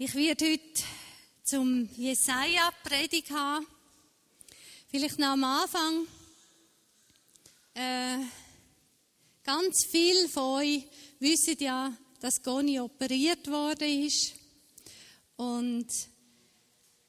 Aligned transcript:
Ich 0.00 0.14
werde 0.14 0.52
heute 0.52 0.82
zum 1.42 1.88
Jesaja 1.96 2.70
Predigt 2.84 3.32
haben. 3.32 3.66
Vielleicht 4.88 5.18
noch 5.18 5.30
am 5.30 5.42
Anfang. 5.42 6.06
Äh, 7.74 8.18
ganz 9.42 9.86
viele 9.86 10.28
von 10.28 10.60
euch 10.60 10.84
wissen 11.18 11.56
ja, 11.58 11.92
dass 12.20 12.40
Goni 12.44 12.78
operiert 12.78 13.50
worden 13.50 14.04
ist 14.06 14.34
und 15.34 15.88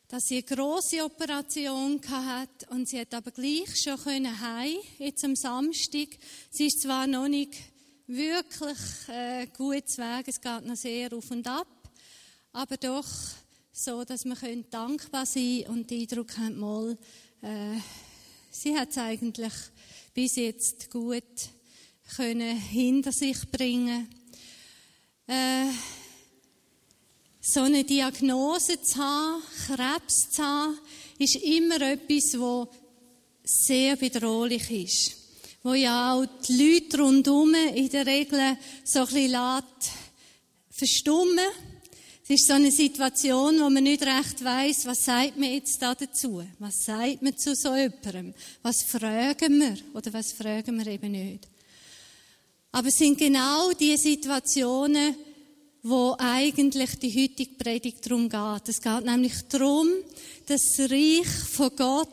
dass 0.08 0.24
sie 0.24 0.38
eine 0.38 0.56
große 0.56 1.06
Operation 1.06 2.02
hat 2.10 2.72
und 2.72 2.90
sie 2.90 3.02
hat 3.02 3.14
aber 3.14 3.30
gleich 3.30 3.70
schon 3.84 4.02
können 4.02 4.42
heim 4.42 4.80
jetzt 4.98 5.24
am 5.24 5.36
Samstag. 5.36 6.08
Sie 6.50 6.66
ist 6.66 6.82
zwar 6.82 7.06
noch 7.06 7.28
nicht 7.28 7.54
wirklich 8.08 8.80
äh, 9.10 9.46
gut 9.56 9.96
Weg, 9.96 10.28
es 10.28 10.42
geht 10.42 10.66
noch 10.66 10.76
sehr 10.76 11.14
auf 11.14 11.30
und 11.30 11.46
ab 11.46 11.79
aber 12.60 12.76
doch 12.76 13.08
so, 13.72 14.04
dass 14.04 14.26
wir 14.26 14.36
dankbar 14.70 15.26
sein 15.26 15.64
können 15.64 15.80
und 15.80 15.90
den 15.90 16.02
Eindruck 16.02 16.38
haben, 16.38 16.60
mal, 16.60 16.98
äh, 17.42 17.80
sie 18.52 18.78
hat 18.78 18.90
es 18.90 18.98
eigentlich 18.98 19.54
bis 20.14 20.36
jetzt 20.36 20.92
gut 20.92 21.24
können 22.18 22.58
hinter 22.58 23.14
sich 23.14 23.50
bringen. 23.50 24.10
Äh, 25.26 25.68
so 27.40 27.62
eine 27.62 27.86
Diagnose 27.86 28.82
zu 28.82 28.98
haben, 28.98 29.42
Krebs 29.66 30.32
zu 30.32 30.44
haben, 30.44 30.80
ist 31.18 31.38
immer 31.38 31.80
etwas, 31.80 32.38
wo 32.38 32.68
sehr 33.42 33.96
bedrohlich 33.96 34.70
ist. 34.70 35.16
Wo 35.64 35.76
ja 35.76 36.14
auch 36.14 36.26
die 36.46 36.58
Leute 36.58 36.98
rundherum 36.98 37.56
in 37.74 37.88
der 37.88 38.06
Regel 38.06 38.58
so 38.84 39.00
ein 39.00 39.06
bisschen 39.06 39.64
verstummen 40.72 41.48
es 42.24 42.30
ist 42.42 42.48
so 42.48 42.54
eine 42.54 42.72
Situation, 42.72 43.60
wo 43.60 43.70
man 43.70 43.84
nicht 43.84 44.04
recht 44.04 44.44
weiß, 44.44 44.86
was 44.86 45.06
sagt 45.06 45.38
man 45.38 45.52
jetzt 45.52 45.82
da 45.82 45.96
dazu? 45.96 46.44
Was 46.60 46.86
sagt 46.86 47.22
man 47.22 47.36
zu 47.36 47.56
so 47.56 47.76
jemandem? 47.76 48.34
Was 48.62 48.84
fragen 48.84 49.60
wir 49.60 49.78
oder 49.96 50.14
was 50.14 50.34
fragen 50.34 50.78
wir 50.78 50.88
eben 50.88 51.12
nicht? 51.12 51.48
Aber 52.72 52.88
es 52.88 52.98
sind 52.98 53.18
genau 53.18 53.72
die 53.72 53.98
Situationen, 53.98 55.16
wo 55.82 56.16
eigentlich 56.20 57.00
die 57.00 57.24
heutige 57.24 57.56
Predigt 57.56 58.06
darum 58.06 58.30
geht. 58.30 58.70
Es 58.70 58.82
geht 58.82 59.06
nämlich 59.06 59.34
darum, 59.50 59.88
dass 60.46 60.74
das 60.76 60.92
Reich 60.92 61.28
von 61.52 61.76
Gott 61.76 62.08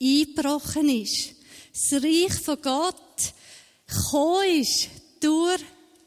eingebrochen 0.00 0.88
ist. 0.88 1.34
Das 1.72 2.02
Reich 2.02 2.34
von 2.34 2.60
Gott 2.60 2.96
gekommen 3.86 4.60
ist 4.60 4.88
durch 5.20 5.60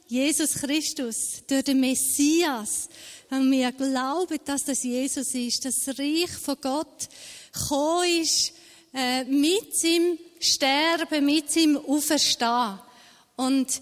Jesus 0.07 0.53
Christus, 0.55 1.43
durch 1.47 1.63
den 1.63 1.79
Messias, 1.79 2.89
wenn 3.29 3.51
wir 3.51 3.71
glauben, 3.71 4.37
dass 4.45 4.63
das 4.63 4.83
Jesus 4.83 5.33
ist, 5.33 5.65
das 5.65 5.87
Reich 5.97 6.29
von 6.29 6.57
Gott 6.61 7.09
gekommen 7.51 8.21
ist, 8.21 8.53
äh, 8.93 9.23
mit 9.23 9.75
seinem 9.75 10.17
Sterben, 10.39 11.25
mit 11.25 11.51
seinem 11.51 11.77
Auferstehen. 11.77 12.79
Und 13.35 13.81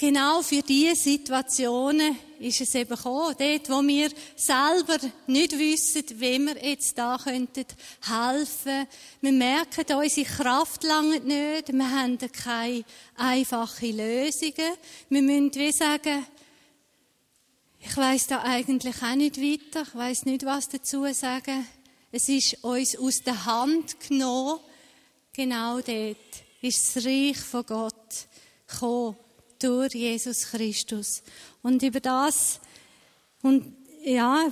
genau 0.00 0.40
für 0.40 0.62
diese 0.62 0.96
Situationen 0.96 2.16
ist 2.38 2.62
es 2.62 2.74
eben 2.74 2.96
gekommen. 2.96 3.34
Dort, 3.38 3.68
wo 3.68 3.86
wir 3.86 4.08
selber 4.34 4.96
nicht 5.26 5.58
wissen, 5.58 6.04
wie 6.18 6.38
wir 6.38 6.56
jetzt 6.64 6.96
da 6.96 7.18
könnten 7.22 7.66
helfen. 8.08 8.86
Wir 9.20 9.32
merken, 9.32 9.94
unsere 9.94 10.26
Kraft 10.26 10.82
lange 10.84 11.20
nicht. 11.20 11.72
Wir 11.72 11.90
haben 11.90 12.18
keine 12.18 12.84
einfachen 13.16 13.96
Lösungen. 13.96 14.72
Wir 15.10 15.22
müssen 15.22 15.54
wie 15.54 15.72
sagen, 15.72 16.26
ich 17.78 17.96
weiß 17.96 18.28
da 18.28 18.42
eigentlich 18.42 19.02
auch 19.02 19.14
nicht 19.14 19.38
weiter. 19.38 19.82
Ich 19.86 19.94
weiß 19.94 20.24
nicht, 20.24 20.46
was 20.46 20.70
dazu 20.70 21.04
sagen. 21.12 21.66
Es 22.10 22.28
ist 22.28 22.64
uns 22.64 22.96
aus 22.96 23.22
der 23.22 23.44
Hand 23.44 24.00
genommen. 24.00 24.60
Genau 25.34 25.80
dort 25.80 26.16
ist 26.62 26.96
das 26.96 27.04
Reich 27.04 27.38
von 27.38 27.66
Gott 27.66 28.26
gekommen 28.66 29.16
durch 29.62 29.94
Jesus 29.94 30.50
Christus. 30.50 31.22
Und 31.62 31.82
über 31.82 32.00
das 32.00 32.60
und 33.42 33.76
ja, 34.02 34.50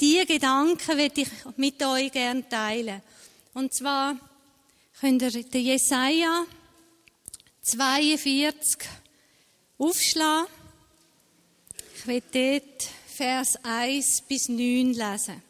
diese 0.00 0.26
Gedanken 0.26 0.96
werde 0.96 1.22
ich 1.22 1.28
mit 1.56 1.82
euch 1.82 2.12
gerne 2.12 2.48
teilen. 2.48 3.02
Und 3.54 3.74
zwar 3.74 4.16
könnt 5.00 5.22
ihr 5.22 5.30
den 5.42 5.64
Jesaja 5.64 6.44
42 7.62 8.88
aufschlagen. 9.78 10.48
Ich 11.96 12.06
werde 12.06 12.60
dort 12.60 12.88
Vers 13.14 13.56
1 13.62 14.22
bis 14.28 14.48
9 14.48 14.92
lesen. 14.92 15.42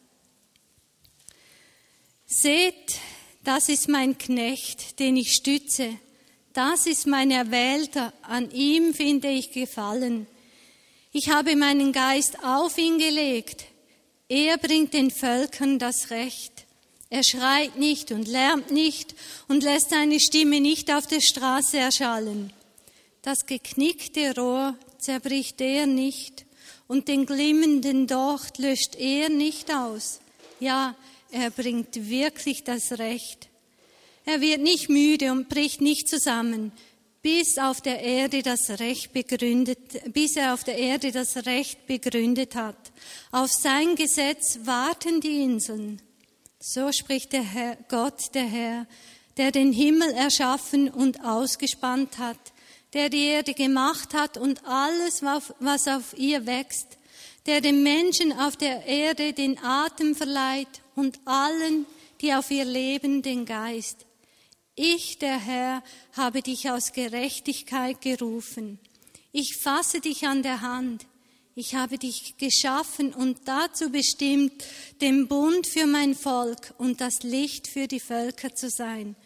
Seht, 2.26 2.98
das 3.44 3.68
ist 3.68 3.88
mein 3.88 4.16
Knecht, 4.16 4.98
den 4.98 5.16
ich 5.16 5.32
stütze. 5.32 5.98
Das 6.58 6.86
ist 6.86 7.06
mein 7.06 7.30
Erwählter, 7.30 8.12
an 8.22 8.50
ihm 8.50 8.92
finde 8.92 9.28
ich 9.28 9.52
Gefallen. 9.52 10.26
Ich 11.12 11.30
habe 11.30 11.54
meinen 11.54 11.92
Geist 11.92 12.42
auf 12.42 12.76
ihn 12.78 12.98
gelegt. 12.98 13.66
Er 14.28 14.58
bringt 14.58 14.92
den 14.92 15.12
Völkern 15.12 15.78
das 15.78 16.10
Recht. 16.10 16.66
Er 17.10 17.22
schreit 17.22 17.78
nicht 17.78 18.10
und 18.10 18.26
lärmt 18.26 18.72
nicht 18.72 19.14
und 19.46 19.62
lässt 19.62 19.90
seine 19.90 20.18
Stimme 20.18 20.60
nicht 20.60 20.92
auf 20.92 21.06
der 21.06 21.20
Straße 21.20 21.78
erschallen. 21.78 22.52
Das 23.22 23.46
geknickte 23.46 24.34
Rohr 24.34 24.74
zerbricht 24.98 25.60
er 25.60 25.86
nicht 25.86 26.44
und 26.88 27.06
den 27.06 27.24
glimmenden 27.24 28.08
Docht 28.08 28.58
löscht 28.58 28.96
er 28.96 29.28
nicht 29.28 29.72
aus. 29.72 30.18
Ja, 30.58 30.96
er 31.30 31.50
bringt 31.50 32.10
wirklich 32.10 32.64
das 32.64 32.98
Recht. 32.98 33.47
Er 34.28 34.42
wird 34.42 34.60
nicht 34.60 34.90
müde 34.90 35.32
und 35.32 35.48
bricht 35.48 35.80
nicht 35.80 36.06
zusammen, 36.06 36.70
bis 37.22 37.56
auf 37.56 37.80
der 37.80 38.02
Erde 38.02 38.42
das 38.42 38.78
Recht 38.78 39.14
begründet, 39.14 39.78
bis 40.12 40.36
er 40.36 40.52
auf 40.52 40.64
der 40.64 40.76
Erde 40.76 41.12
das 41.12 41.46
Recht 41.46 41.86
begründet 41.86 42.54
hat. 42.54 42.76
Auf 43.32 43.50
sein 43.50 43.94
Gesetz 43.94 44.58
warten 44.64 45.22
die 45.22 45.44
Inseln. 45.44 46.02
So 46.60 46.92
spricht 46.92 47.32
der 47.32 47.42
Herr, 47.42 47.78
Gott, 47.88 48.34
der 48.34 48.44
Herr, 48.44 48.86
der 49.38 49.50
den 49.50 49.72
Himmel 49.72 50.10
erschaffen 50.10 50.90
und 50.90 51.24
ausgespannt 51.24 52.18
hat, 52.18 52.52
der 52.92 53.08
die 53.08 53.24
Erde 53.24 53.54
gemacht 53.54 54.12
hat 54.12 54.36
und 54.36 54.62
alles, 54.66 55.22
was 55.22 55.88
auf 55.88 56.14
ihr 56.18 56.44
wächst, 56.44 56.98
der 57.46 57.62
dem 57.62 57.82
Menschen 57.82 58.38
auf 58.38 58.56
der 58.56 58.84
Erde 58.84 59.32
den 59.32 59.58
Atem 59.58 60.14
verleiht 60.14 60.82
und 60.96 61.18
allen, 61.24 61.86
die 62.20 62.34
auf 62.34 62.50
ihr 62.50 62.66
leben, 62.66 63.22
den 63.22 63.46
Geist. 63.46 64.04
Ich, 64.78 65.18
der 65.18 65.38
Herr, 65.38 65.82
habe 66.16 66.40
dich 66.40 66.70
aus 66.70 66.92
Gerechtigkeit 66.92 68.00
gerufen. 68.00 68.78
Ich 69.32 69.56
fasse 69.56 70.00
dich 70.00 70.26
an 70.26 70.42
der 70.42 70.60
Hand. 70.60 71.06
Ich 71.54 71.74
habe 71.74 71.98
dich 71.98 72.36
geschaffen 72.38 73.12
und 73.12 73.40
dazu 73.46 73.90
bestimmt, 73.90 74.52
den 75.00 75.26
Bund 75.26 75.66
für 75.66 75.86
mein 75.86 76.14
Volk 76.14 76.74
und 76.78 77.00
das 77.00 77.24
Licht 77.24 77.66
für 77.66 77.88
die 77.88 77.98
Völker 77.98 78.54
zu 78.54 78.70
sein 78.70 79.16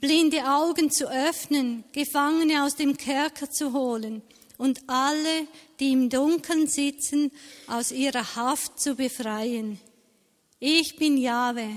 blinde 0.00 0.44
Augen 0.50 0.90
zu 0.90 1.10
öffnen, 1.10 1.84
Gefangene 1.92 2.64
aus 2.64 2.74
dem 2.74 2.96
Kerker 2.96 3.50
zu 3.50 3.72
holen 3.72 4.22
und 4.56 4.80
alle, 4.88 5.46
die 5.78 5.92
im 5.92 6.08
Dunkeln 6.08 6.66
sitzen, 6.66 7.30
aus 7.66 7.92
ihrer 7.92 8.34
Haft 8.36 8.80
zu 8.80 8.94
befreien. 8.94 9.78
Ich 10.58 10.96
bin 10.96 11.16
Jahwe, 11.16 11.68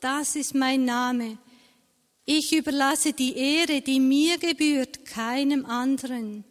das 0.00 0.36
ist 0.36 0.54
mein 0.54 0.84
Name. 0.84 1.38
Ich 2.26 2.52
überlasse 2.52 3.14
die 3.14 3.36
Ehre, 3.36 3.80
die 3.80 4.00
mir 4.00 4.36
gebührt, 4.36 5.06
keinem 5.06 5.64
anderen, 5.64 6.44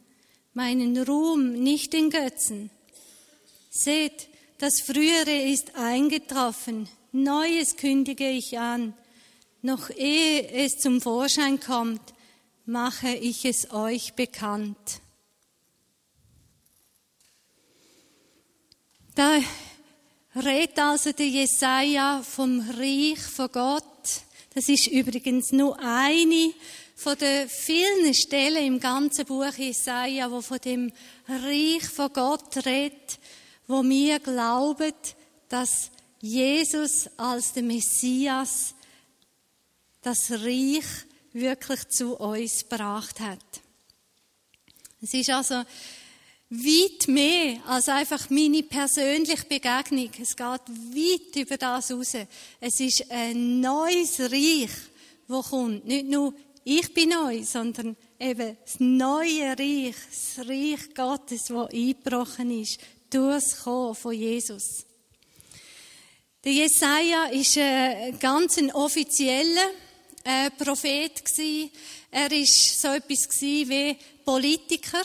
meinen 0.53 0.97
Ruhm 0.97 1.53
nicht 1.53 1.94
den 1.94 2.09
Götzen. 2.09 2.72
Seht, 3.69 4.30
das 4.58 4.81
Frühere 4.81 5.44
ist 5.44 5.75
eingetroffen, 5.75 6.89
Neues 7.12 7.77
kündige 7.77 8.30
ich 8.30 8.57
an 8.57 8.94
noch 9.66 9.89
ehe 9.89 10.48
es 10.51 10.77
zum 10.77 11.01
Vorschein 11.01 11.60
kommt, 11.60 12.13
mache 12.66 13.10
ich 13.10 13.45
es 13.45 13.72
euch 13.72 14.13
bekannt. 14.13 15.01
Da 19.16 19.39
redet 20.36 20.77
also 20.77 21.13
der 21.13 21.27
Jesaja 21.27 22.22
vom 22.22 22.60
Reich 22.60 23.19
von 23.19 23.51
Gott. 23.51 23.94
Das 24.56 24.69
ist 24.69 24.88
übrigens 24.88 25.52
nur 25.52 25.78
eine 25.81 26.54
von 26.96 27.18
den 27.18 27.50
vielen 27.50 28.13
Stellen 28.13 28.66
im 28.66 28.80
ganzen 28.80 29.25
Buch 29.25 29.54
Jesaja, 29.54 30.31
wo 30.31 30.40
von 30.40 30.60
dem 30.60 30.94
Reich 31.28 31.84
von 31.84 32.13
Gott 32.13 32.66
redet, 32.66 33.19
wo 33.68 33.84
wir 33.84 34.18
glauben, 34.19 34.94
dass 35.50 35.92
Jesus 36.22 37.10
als 37.18 37.52
der 37.52 37.63
Messias 37.63 38.75
das 40.02 40.31
Reich 40.31 40.86
wirklich 41.34 41.90
zu 41.90 42.16
uns 42.16 42.69
gebracht 42.69 43.19
hat. 43.19 43.44
Es 45.01 45.13
ist 45.13 45.31
also 45.31 45.63
weit 46.50 47.07
mehr 47.07 47.59
als 47.68 47.89
einfach 47.89 48.30
meine 48.30 48.63
persönliche 48.63 49.45
Begegnung. 49.45 50.12
Es 50.21 50.36
geht 50.36 50.45
weit 50.45 51.36
über 51.36 51.57
das 51.57 51.92
raus. 51.92 52.15
Es 52.59 52.80
ist 52.80 53.09
ein 53.09 53.59
neues 53.59 54.19
Reich, 54.19 54.69
das 55.27 55.50
kommt. 55.50 55.86
Nicht 55.86 56.06
nur 56.07 56.33
ich 56.63 56.94
bin 56.94 57.09
neu, 57.09 57.44
sondern 57.44 57.95
eben 58.19 58.57
das 58.63 58.80
neue 58.80 59.57
Reich, 59.57 59.95
das 60.09 60.47
Reich 60.47 60.94
Gottes, 60.95 61.45
das 61.45 61.69
eingebrochen 61.71 62.62
ist, 62.62 62.80
durch 63.09 63.44
das 63.44 63.63
Kommen 63.63 63.94
von 63.95 64.13
Jesus. 64.13 64.86
Der 66.44 66.53
Jesaja 66.53 67.25
ist 67.25 67.57
ein 67.57 68.18
ganz 68.19 68.59
offizieller 68.74 69.69
äh, 70.24 70.50
Prophet 70.51 71.24
Er 72.12 72.31
ist 72.31 72.81
so 72.81 72.89
etwas 72.89 73.41
wie 73.41 73.98
Politiker 74.24 75.03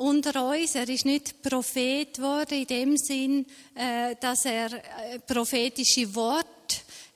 unter 0.00 0.48
uns. 0.48 0.74
Er 0.74 0.88
ist 0.88 1.04
nicht 1.04 1.42
Prophet 1.42 2.14
geworden 2.14 2.54
in 2.54 2.66
dem 2.66 2.96
Sinn, 2.96 3.46
äh, 3.74 4.16
dass 4.18 4.46
er 4.46 4.72
äh, 4.72 5.18
prophetische 5.18 6.14
Worte 6.14 6.48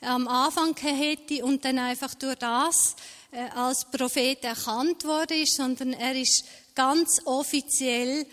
am 0.03 0.29
Anfang 0.29 0.77
hätte 0.77 1.45
und 1.45 1.65
dann 1.65 1.79
einfach 1.79 2.15
durch 2.15 2.37
das 2.37 2.95
äh, 3.31 3.49
als 3.55 3.87
Prophet 3.87 4.45
erkannt 4.45 5.05
worden 5.05 5.43
ist, 5.43 5.57
sondern 5.57 5.95
er 5.95 6.15
ist 6.15 6.45
ganz 6.75 7.23
offiziell 7.25 8.27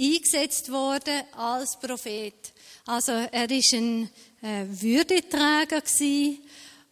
eingesetzt 0.00 0.70
worden 0.70 1.22
als 1.36 1.76
Prophet. 1.80 2.52
Also 2.86 3.12
er 3.12 3.50
ist 3.50 3.74
ein 3.74 4.08
Würdeträger 4.40 5.80
gewesen 5.80 6.38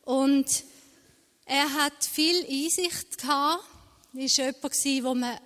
und 0.03 0.47
er 1.45 1.73
hat 1.73 2.05
viel 2.05 2.45
Einsicht 2.45 3.19
gehabt. 3.19 3.65
Er 4.13 4.21
war 4.21 4.29
jemand, 4.29 5.05
wo 5.05 5.15
man 5.15 5.39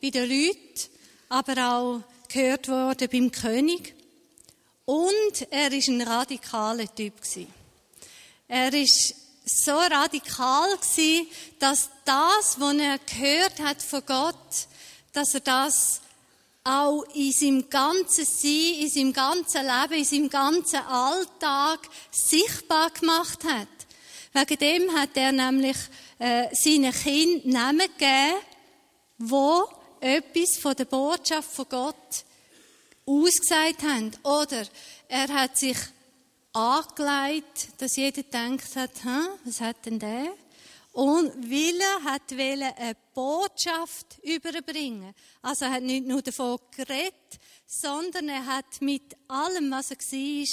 bei 0.02 0.10
den 0.10 0.28
Leuten, 0.28 0.90
aber 1.28 1.72
auch 1.72 2.02
gehört 2.28 2.68
worden 2.68 3.08
beim 3.10 3.30
König. 3.30 3.94
Und 4.84 5.46
er 5.50 5.72
ist 5.72 5.88
ein 5.88 6.02
radikaler 6.02 6.92
Typ 6.94 7.14
Er 8.48 8.72
ist 8.74 9.14
so 9.44 9.72
radikal 9.72 10.78
dass 11.58 11.90
das, 12.04 12.58
was 12.58 12.76
er 12.76 12.98
gehört 12.98 13.60
hat 13.60 13.82
von 13.82 14.02
Gott, 14.04 14.66
dass 15.12 15.34
er 15.34 15.40
das 15.40 16.00
auch 16.64 17.02
in 17.14 17.32
seinem 17.32 17.70
ganzen 17.70 18.24
Sein, 18.24 18.74
in 18.80 18.90
seinem 18.90 19.12
ganzen 19.12 19.62
Leben, 19.62 19.94
in 19.94 20.04
seinem 20.04 20.30
ganzen 20.30 20.80
Alltag 20.80 21.88
sichtbar 22.10 22.90
gemacht 22.90 23.44
hat. 23.44 23.68
Wegen 24.32 24.58
dem 24.58 24.94
hat 24.96 25.16
er 25.16 25.32
nämlich 25.32 25.76
äh, 26.18 26.46
seinen 26.54 26.92
Kindern 26.92 27.52
Namen 27.52 27.88
gegeben, 27.98 28.36
wo 29.18 29.68
etwas 30.00 30.56
von 30.56 30.74
der 30.74 30.84
Botschaft 30.84 31.50
von 31.50 31.66
Gott 31.68 32.24
ausgesagt 33.04 33.82
haben. 33.82 34.12
Oder 34.22 34.66
er 35.08 35.28
hat 35.28 35.58
sich 35.58 35.76
angelegt, 36.52 37.68
dass 37.78 37.96
jeder 37.96 38.22
denkt 38.22 38.76
hat, 38.76 38.90
was 39.44 39.60
hat 39.60 39.84
denn 39.86 39.98
der? 39.98 40.32
Und 40.92 41.50
weil 41.50 41.80
er 41.80 42.04
hat 42.04 42.32
eine 42.32 42.96
Botschaft 43.14 44.18
überbringen. 44.22 45.14
Also 45.42 45.66
er 45.66 45.72
hat 45.72 45.82
nicht 45.82 46.06
nur 46.06 46.22
davon 46.22 46.58
geredet, 46.76 47.14
sondern 47.66 48.28
er 48.28 48.44
hat 48.46 48.80
mit 48.80 49.16
allem, 49.28 49.70
was 49.70 49.92
er 49.92 49.98
war, 49.98 50.48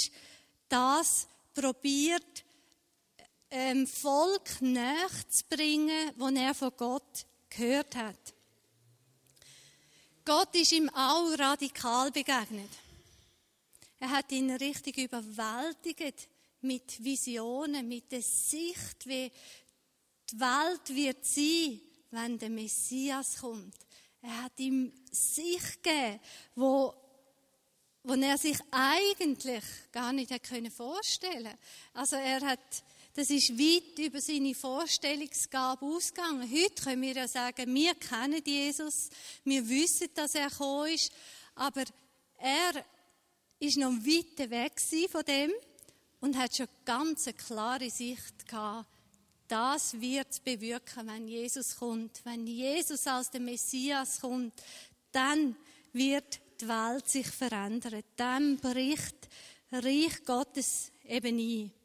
das 0.68 1.26
probiert, 1.54 2.44
ähm, 3.50 3.86
Volk 3.86 4.60
nachzubringen, 4.60 6.12
wo 6.16 6.28
er 6.28 6.54
von 6.54 6.72
Gott 6.76 7.26
gehört 7.48 7.96
hat. 7.96 8.34
Gott 10.24 10.54
ist 10.54 10.72
ihm 10.72 10.90
auch 10.90 11.38
radikal 11.38 12.10
begegnet. 12.10 12.70
Er 13.98 14.10
hat 14.10 14.30
ihn 14.30 14.50
richtig 14.50 14.98
überwältigt 14.98 16.28
mit 16.60 17.02
Visionen, 17.02 17.88
mit 17.88 18.12
der 18.12 18.22
Sicht, 18.22 19.06
wie 19.06 19.32
die 20.30 20.40
Welt 20.40 20.88
wird 20.90 21.24
sein, 21.24 21.80
wenn 22.10 22.38
der 22.38 22.50
Messias 22.50 23.38
kommt. 23.38 23.74
Er 24.20 24.42
hat 24.44 24.58
ihm 24.58 24.92
sich 25.10 25.82
gegeben, 25.82 26.20
wo, 26.54 26.94
wo 28.02 28.14
er 28.14 28.36
sich 28.36 28.58
eigentlich 28.70 29.64
gar 29.92 30.12
nicht 30.12 30.30
hätte 30.30 30.70
vorstellen 30.70 31.44
können. 31.44 31.58
Also 31.94 32.16
er 32.16 32.40
hat 32.42 32.84
das 33.18 33.30
ist 33.30 33.58
weit 33.58 33.98
über 33.98 34.20
seine 34.20 34.54
Vorstellungsgabe 34.54 35.84
ausgegangen. 35.84 36.48
Heute 36.48 36.84
können 36.84 37.02
wir 37.02 37.14
ja 37.14 37.26
sagen, 37.26 37.74
wir 37.74 37.96
kennen 37.96 38.40
Jesus, 38.46 39.10
wir 39.42 39.68
wissen, 39.68 40.06
dass 40.14 40.36
er 40.36 40.48
gekommen 40.48 40.94
ist, 40.94 41.10
aber 41.56 41.82
er 42.36 42.84
ist 43.58 43.76
noch 43.76 43.90
weit 43.90 44.50
weg 44.50 44.80
von 45.10 45.24
dem 45.24 45.50
und 46.20 46.38
hat 46.38 46.54
schon 46.54 46.68
ganz 46.84 47.26
eine 47.26 47.34
klare 47.34 47.90
Sicht 47.90 48.46
gehabt. 48.46 48.86
Das 49.48 50.00
wird 50.00 50.44
bewirken, 50.44 51.08
wenn 51.08 51.26
Jesus 51.26 51.74
kommt. 51.74 52.20
Wenn 52.24 52.46
Jesus 52.46 53.04
als 53.08 53.32
der 53.32 53.40
Messias 53.40 54.20
kommt, 54.20 54.52
dann 55.10 55.56
wird 55.92 56.38
die 56.60 56.68
Welt 56.68 57.08
sich 57.08 57.26
verändern. 57.26 58.04
Dann 58.14 58.58
bricht 58.58 59.28
Reich 59.72 60.22
Gottes 60.24 60.92
eben 61.04 61.36
ein. 61.36 61.77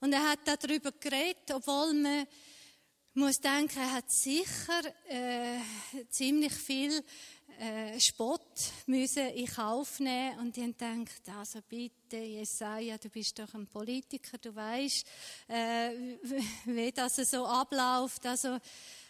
Und 0.00 0.12
er 0.12 0.30
hat 0.30 0.40
darüber 0.44 0.92
geredet, 0.92 1.50
obwohl 1.52 1.94
man 1.94 2.26
muss 3.14 3.40
denken, 3.40 3.78
er 3.78 3.92
hat 3.92 4.10
sicher 4.10 4.82
äh, 5.08 5.58
ziemlich 6.10 6.52
viel 6.52 7.02
äh, 7.58 7.98
Spott 7.98 8.72
müssen 8.86 9.28
in 9.28 9.46
Kauf 9.46 10.00
nehmen 10.00 10.38
und 10.40 10.56
die 10.56 10.62
haben 10.62 10.74
gedacht, 10.74 11.38
also 11.38 11.60
bitte, 11.66 12.18
Jesaja, 12.18 12.98
du 12.98 13.08
bist 13.08 13.38
doch 13.38 13.54
ein 13.54 13.66
Politiker, 13.66 14.36
du 14.36 14.54
weißt, 14.54 15.06
äh, 15.48 15.90
wie 16.66 16.92
das 16.92 17.16
so 17.16 17.46
abläuft. 17.46 18.26
Also 18.26 18.58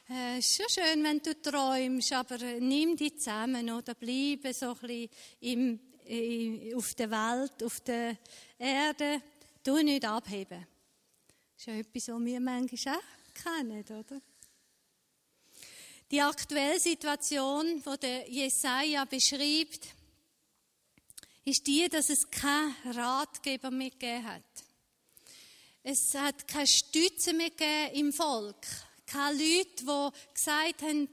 äh, 0.08 0.38
ist 0.38 0.54
schon 0.54 0.66
schön, 0.68 1.02
wenn 1.02 1.20
du 1.20 1.34
träumst, 1.42 2.12
aber 2.12 2.38
nimm 2.60 2.96
die 2.96 3.16
zusammen 3.16 3.68
oder 3.70 3.94
bleibe 3.94 4.54
so 4.54 4.68
ein 4.68 4.78
bisschen 4.78 5.10
im, 5.40 5.80
im, 6.04 6.76
auf 6.76 6.94
der 6.94 7.10
Welt, 7.10 7.62
auf 7.64 7.80
der 7.80 8.16
Erde, 8.56 9.20
tu 9.64 9.82
nicht 9.82 10.04
abheben. 10.04 10.64
Ist 11.56 11.66
ja 11.66 11.74
etwas, 11.74 12.08
was 12.08 12.24
wir 12.24 12.40
manchmal 12.40 12.96
auch 12.96 13.42
kennen, 13.42 13.84
oder? 13.84 14.20
Die 16.10 16.20
aktuelle 16.20 16.78
Situation, 16.78 17.82
die 17.82 17.98
der 17.98 18.30
Jesaja 18.30 19.04
beschreibt, 19.06 19.88
ist 21.44 21.66
die, 21.66 21.88
dass 21.88 22.10
es 22.10 22.30
keinen 22.30 22.74
Ratgeber 22.84 23.70
mehr 23.70 23.90
gegeben 23.90 24.26
hat. 24.26 24.42
Es 25.82 26.14
hat 26.14 26.46
keine 26.46 26.66
Stütze 26.66 27.32
mehr 27.32 27.50
gegeben 27.50 27.94
im 27.94 28.12
Volk. 28.12 28.66
Keine 29.06 29.38
Leute, 29.38 29.84
die 29.84 30.34
gesagt 30.34 30.82
haben, 30.82 31.08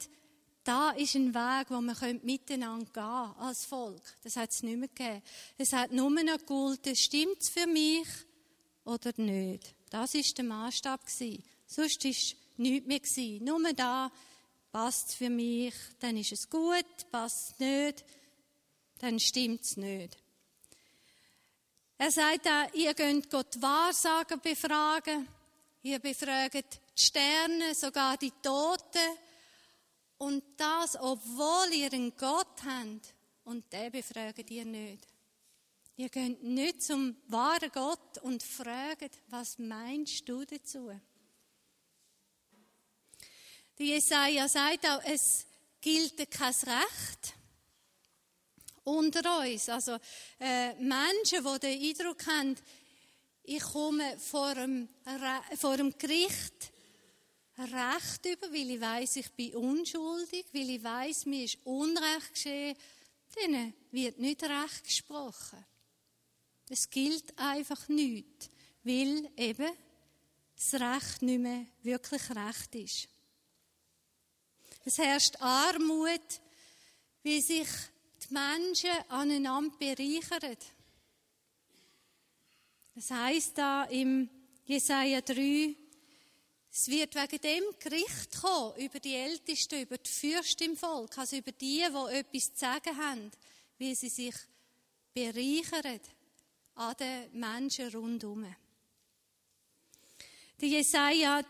da 0.63 0.91
ist 0.91 1.15
ein 1.15 1.33
Weg, 1.33 1.67
wo 1.69 1.79
wir 1.79 2.19
miteinander 2.23 2.91
gehen 2.91 3.43
als 3.43 3.65
Volk. 3.65 4.01
Das 4.23 4.35
hat 4.35 4.51
es 4.51 4.63
nicht 4.63 4.77
mehr 4.77 4.87
gegeben. 4.87 5.21
Es 5.57 5.73
hat 5.73 5.91
nur 5.91 6.09
noch 6.09 6.37
gegolten, 6.37 6.95
stimmt 6.95 7.41
es 7.41 7.49
für 7.49 7.67
mich 7.67 8.07
oder 8.83 9.13
nicht. 9.17 9.75
Das 9.93 10.15
ist 10.15 10.35
der 10.39 10.45
Maßstab 10.45 11.01
Sonst 11.67 12.03
ist 12.03 12.35
nichts 12.57 13.15
mehr 13.15 13.41
Nur 13.41 13.73
da 13.73 14.11
passt 14.71 15.13
für 15.13 15.29
mich, 15.29 15.75
dann 15.99 16.17
ist 16.17 16.31
es 16.31 16.49
gut, 16.49 17.11
passt 17.11 17.59
nicht, 17.59 18.03
dann 18.97 19.19
stimmt 19.19 19.61
es 19.61 19.77
nicht. 19.77 20.17
Er 21.99 22.09
sagt 22.09 22.47
auch, 22.47 22.73
ihr 22.73 22.95
könnt 22.95 23.29
Gott 23.29 23.61
Wahrsager 23.61 24.37
befragen, 24.37 25.27
ihr 25.83 25.99
befragt 25.99 26.79
die 26.97 27.03
Sterne, 27.03 27.75
sogar 27.75 28.17
die 28.17 28.33
Toten. 28.41 29.19
Und 30.17 30.43
das, 30.57 30.99
obwohl 30.99 31.71
ihr 31.71 31.93
einen 31.93 32.17
Gott 32.17 32.63
habt, 32.65 33.13
und 33.43 33.71
den 33.71 33.91
befragt 33.91 34.49
ihr 34.49 34.65
nicht. 34.65 35.12
Ihr 35.95 36.09
könnt 36.09 36.43
nicht 36.43 36.81
zum 36.81 37.15
wahren 37.27 37.69
Gott 37.71 38.17
und 38.23 38.41
fragt, 38.41 39.19
was 39.27 39.59
meinst 39.59 40.27
du 40.27 40.43
dazu? 40.43 40.91
Der 43.77 43.85
Jesaja 43.85 44.47
sagt 44.47 44.87
auch, 44.87 45.03
es 45.03 45.45
gilt 45.81 46.31
kein 46.31 46.53
Recht 46.53 47.33
unter 48.83 49.39
uns. 49.39 49.69
Also 49.69 49.97
äh, 50.39 50.73
Menschen, 50.75 51.43
die 51.43 51.59
den 51.59 51.81
Eindruck 51.81 52.25
haben, 52.25 52.55
ich 53.43 53.61
komme 53.61 54.17
vor 54.19 54.47
einem, 54.47 54.89
vor 55.57 55.73
einem 55.73 55.95
Gericht 55.97 56.71
Recht 57.57 58.25
über, 58.25 58.51
weil 58.51 58.71
ich 58.71 58.81
weiß, 58.81 59.15
ich 59.17 59.31
bin 59.33 59.55
unschuldig, 59.55 60.45
weil 60.53 60.69
ich 60.71 60.83
weiß, 60.83 61.27
mir 61.27 61.43
ist 61.43 61.59
Unrecht 61.65 62.33
geschehen, 62.33 62.75
denen 63.35 63.73
wird 63.91 64.17
nicht 64.17 64.41
Recht 64.41 64.83
gesprochen. 64.85 65.63
Es 66.73 66.89
gilt 66.89 67.37
einfach 67.37 67.87
nicht, 67.87 68.49
weil 68.83 69.29
eben 69.37 69.71
das 70.55 70.73
Recht 70.73 71.21
nicht 71.21 71.39
mehr 71.39 71.67
wirklich 71.83 72.21
Recht 72.31 72.73
ist. 72.73 73.07
Es 74.83 74.97
herrscht 74.97 75.35
Armut, 75.39 76.41
wie 77.21 77.41
sich 77.41 77.67
die 78.23 78.33
Menschen 78.33 78.89
aneinander 79.09 79.77
bereichern. 79.77 80.57
Das 82.95 83.11
heißt 83.11 83.55
da 83.55 83.83
im 83.83 84.27
Jesaja 84.65 85.21
3, 85.21 85.75
es 86.71 86.87
wird 86.87 87.13
wegen 87.13 87.39
dem 87.39 87.63
Gericht 87.77 88.41
kommen 88.41 88.77
über 88.77 88.99
die 88.99 89.13
Ältesten, 89.13 89.83
über 89.83 89.99
die 89.99 90.09
Fürsten 90.09 90.71
im 90.71 90.75
Volk, 90.77 91.15
also 91.19 91.35
über 91.35 91.51
die, 91.51 91.85
die 91.87 92.15
etwas 92.15 92.51
zu 92.51 92.59
sagen 92.59 92.97
haben, 92.97 93.29
wie 93.77 93.93
sie 93.93 94.09
sich 94.09 94.35
bereichern 95.13 96.01
an 96.75 96.95
den 96.99 97.39
Menschen 97.39 97.89
rundherum. 97.89 98.55
Der 100.59 100.69
Jesaja 100.69 101.41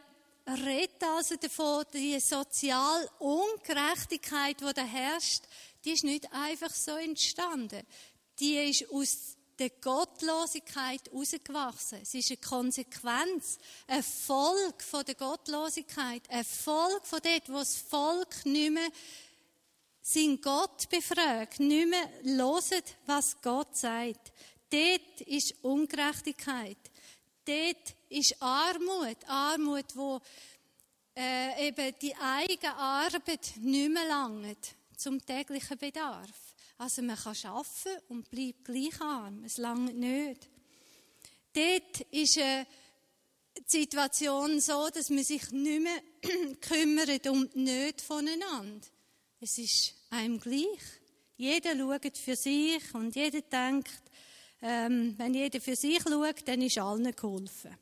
redet 0.47 1.03
also 1.03 1.35
davon, 1.35 1.85
die 1.93 2.19
soziale 2.19 3.09
Ungerechtigkeit, 3.19 4.59
die 4.59 4.73
da 4.73 4.83
herrscht, 4.83 5.43
die 5.85 5.91
ist 5.91 6.03
nicht 6.03 6.31
einfach 6.33 6.73
so 6.73 6.95
entstanden. 6.95 7.85
Die 8.39 8.55
ist 8.55 8.89
aus 8.91 9.37
der 9.59 9.69
Gottlosigkeit 9.69 11.01
herausgewachsen. 11.11 11.99
Es 12.01 12.13
ist 12.13 12.31
eine 12.31 12.37
Konsequenz, 12.37 13.57
ein 13.87 14.03
Volk 14.03 14.81
von 14.81 15.05
der 15.05 15.15
Gottlosigkeit, 15.15 16.23
ein 16.29 16.43
Volk 16.43 17.05
von 17.05 17.19
dort, 17.21 17.49
wo 17.49 17.59
das 17.59 17.75
Volk 17.75 18.45
nicht 18.45 18.71
mehr 18.71 18.89
sein 20.01 20.39
Gott 20.41 20.89
befragt, 20.89 21.59
nicht 21.59 21.89
mehr 21.89 22.09
loset, 22.23 22.83
was 23.05 23.41
Gott 23.41 23.77
sagt. 23.77 24.33
Dort 24.73 25.21
ist 25.27 25.53
Ungerechtigkeit. 25.61 26.79
Dort 27.45 27.95
ist 28.09 28.35
Armut. 28.41 29.17
Armut, 29.27 29.85
wo 29.95 30.19
äh, 31.15 31.67
eben 31.67 31.93
die 32.01 32.15
eigene 32.15 32.75
Arbeit 32.75 33.53
nicht 33.57 33.91
mehr 33.91 34.07
langt 34.07 34.75
zum 34.97 35.23
täglichen 35.23 35.77
Bedarf. 35.77 36.55
Also 36.79 37.03
man 37.03 37.17
kann 37.17 37.35
arbeiten 37.43 38.03
und 38.07 38.31
bleibt 38.31 38.65
gleich 38.65 38.99
arm. 38.99 39.43
Es 39.43 39.57
langt 39.57 39.95
nicht. 39.95 40.49
Dort 41.53 42.01
ist 42.09 42.37
äh, 42.37 42.65
die 43.55 43.81
Situation 43.81 44.59
so, 44.59 44.89
dass 44.89 45.11
man 45.11 45.23
sich 45.23 45.51
nicht 45.51 45.83
mehr 45.83 46.01
kümmert 46.61 47.27
um 47.27 47.47
die 47.51 47.59
Nöte 47.59 48.03
voneinander. 48.03 48.87
Es 49.39 49.55
ist 49.59 49.93
einem 50.09 50.39
gleich. 50.39 50.81
Jeder 51.37 51.77
schaut 51.77 52.17
für 52.17 52.35
sich 52.35 52.81
und 52.95 53.15
jeder 53.15 53.41
denkt, 53.41 54.02
ähm, 54.65 55.13
wenn 55.17 55.33
jeder 55.33 55.59
für 55.59 55.75
sich 55.75 56.01
schaut, 56.01 56.47
dann 56.47 56.61
ist 56.61 56.77
allen 56.77 57.13
geholfen. 57.13 57.77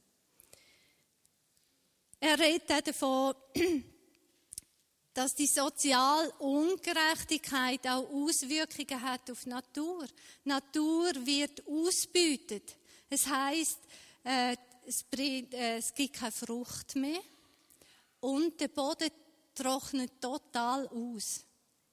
Er 2.20 2.40
redet 2.40 2.72
auch 2.72 2.82
davon, 2.82 3.36
dass 5.14 5.36
die 5.36 5.46
soziale 5.46 6.32
Ungerechtigkeit 6.40 7.86
auch 7.86 8.10
Auswirkungen 8.10 9.02
hat 9.02 9.30
auf 9.30 9.44
die 9.44 9.50
Natur. 9.50 10.08
Die 10.44 10.50
Natur 10.50 11.12
wird 11.24 11.68
ausbeutet. 11.68 12.76
Es 13.10 13.28
heißt, 13.28 13.80
äh, 14.24 14.56
es, 14.88 15.06
äh, 15.16 15.78
es 15.78 15.94
gibt 15.94 16.16
keine 16.16 16.32
Frucht 16.32 16.96
mehr 16.96 17.22
und 18.22 18.60
der 18.60 18.70
Boden 18.70 19.12
trocknet 19.54 20.20
total 20.20 20.88
aus. 20.88 21.44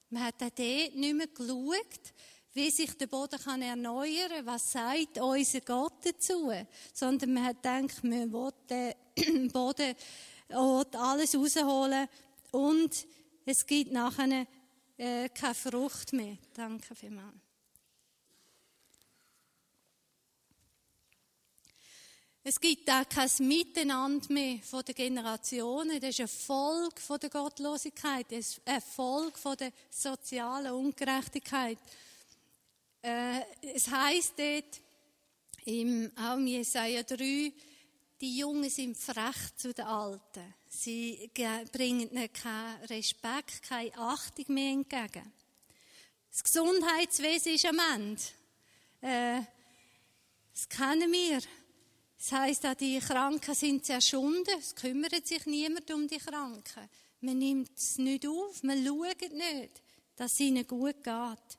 Man 0.08 0.24
hat 0.24 0.42
auch 0.42 0.48
dort 0.48 0.94
nicht 0.94 1.14
mehr 1.14 1.26
geschaut, 1.26 2.14
wie 2.54 2.70
sich 2.70 2.96
der 2.96 3.06
Boden 3.06 3.38
kann 3.38 3.62
erneuern 3.62 4.30
kann, 4.30 4.46
was 4.46 4.72
sagt 4.72 5.18
unser 5.18 5.60
Gott 5.60 6.04
dazu, 6.04 6.52
sondern 6.92 7.34
man 7.34 7.44
hat 7.44 7.62
gedacht, 7.62 8.04
man 8.04 8.32
will 8.32 8.52
den 8.68 9.48
Boden 9.52 9.94
alles 10.48 11.34
rausholen 11.34 12.08
und 12.52 13.06
es 13.44 13.66
gibt 13.66 13.92
nachher 13.92 14.46
äh, 14.96 15.28
keine 15.28 15.54
Frucht 15.54 16.12
mehr. 16.12 16.36
Danke 16.54 16.94
vielmals. 16.94 17.34
Es 22.42 22.58
gibt 22.58 22.88
auch 22.90 23.06
kein 23.06 23.30
Miteinander 23.46 24.32
mehr 24.32 24.58
von 24.62 24.82
den 24.82 24.94
Generationen. 24.94 26.00
Das 26.00 26.10
ist 26.10 26.20
ein 26.20 26.28
Volk 26.28 26.98
von 26.98 27.20
der 27.20 27.28
Gottlosigkeit, 27.28 28.24
das 28.30 28.38
ist 28.38 28.62
ein 28.64 28.80
Volk 28.80 29.38
von 29.38 29.54
der 29.56 29.70
sozialen 29.90 30.72
Ungerechtigkeit. 30.72 31.78
Äh, 33.02 33.40
es 33.74 33.88
heißt 33.88 34.34
dort 34.38 34.80
im 35.64 36.10
auch 36.16 36.36
im 36.36 36.46
Jesaja 36.46 37.02
3, 37.02 37.52
die 38.20 38.38
Jungen 38.38 38.70
sind 38.70 38.96
frech 38.96 39.54
zu 39.56 39.72
den 39.72 39.84
Alten. 39.84 40.54
Sie 40.68 41.30
bringen 41.72 42.10
ihnen 42.10 42.32
keinen 42.32 42.84
Respekt, 42.84 43.62
keine 43.62 43.96
Achtung 43.96 44.46
mehr 44.48 44.72
entgegen. 44.72 45.32
Das 46.30 46.42
Gesundheitswesen 46.42 47.54
ist 47.54 47.66
am 47.66 47.78
Ende. 47.94 48.22
Äh, 49.00 49.42
das 50.52 50.68
kennen 50.68 51.12
wir. 51.12 51.40
Das 52.18 52.32
heisst 52.32 52.66
auch, 52.66 52.74
die 52.74 52.98
Kranken 52.98 53.54
sind 53.54 53.86
zerschunden. 53.86 54.58
Es 54.58 54.74
kümmert 54.74 55.26
sich 55.26 55.46
niemand 55.46 55.88
um 55.92 56.08
die 56.08 56.18
Kranken. 56.18 56.88
Man 57.20 57.38
nimmt 57.38 57.76
es 57.76 57.98
nicht 57.98 58.26
auf, 58.26 58.62
man 58.62 58.84
schaut 58.84 59.32
nicht, 59.32 59.82
dass 60.16 60.32
es 60.32 60.40
ihnen 60.40 60.66
gut 60.66 61.02
geht. 61.02 61.57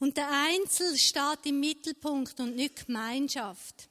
Und 0.00 0.16
der 0.16 0.30
Einzel 0.30 0.96
steht 0.98 1.44
im 1.44 1.60
Mittelpunkt 1.60 2.40
und 2.40 2.56
nicht 2.56 2.86
Gemeinschaft. 2.86 3.88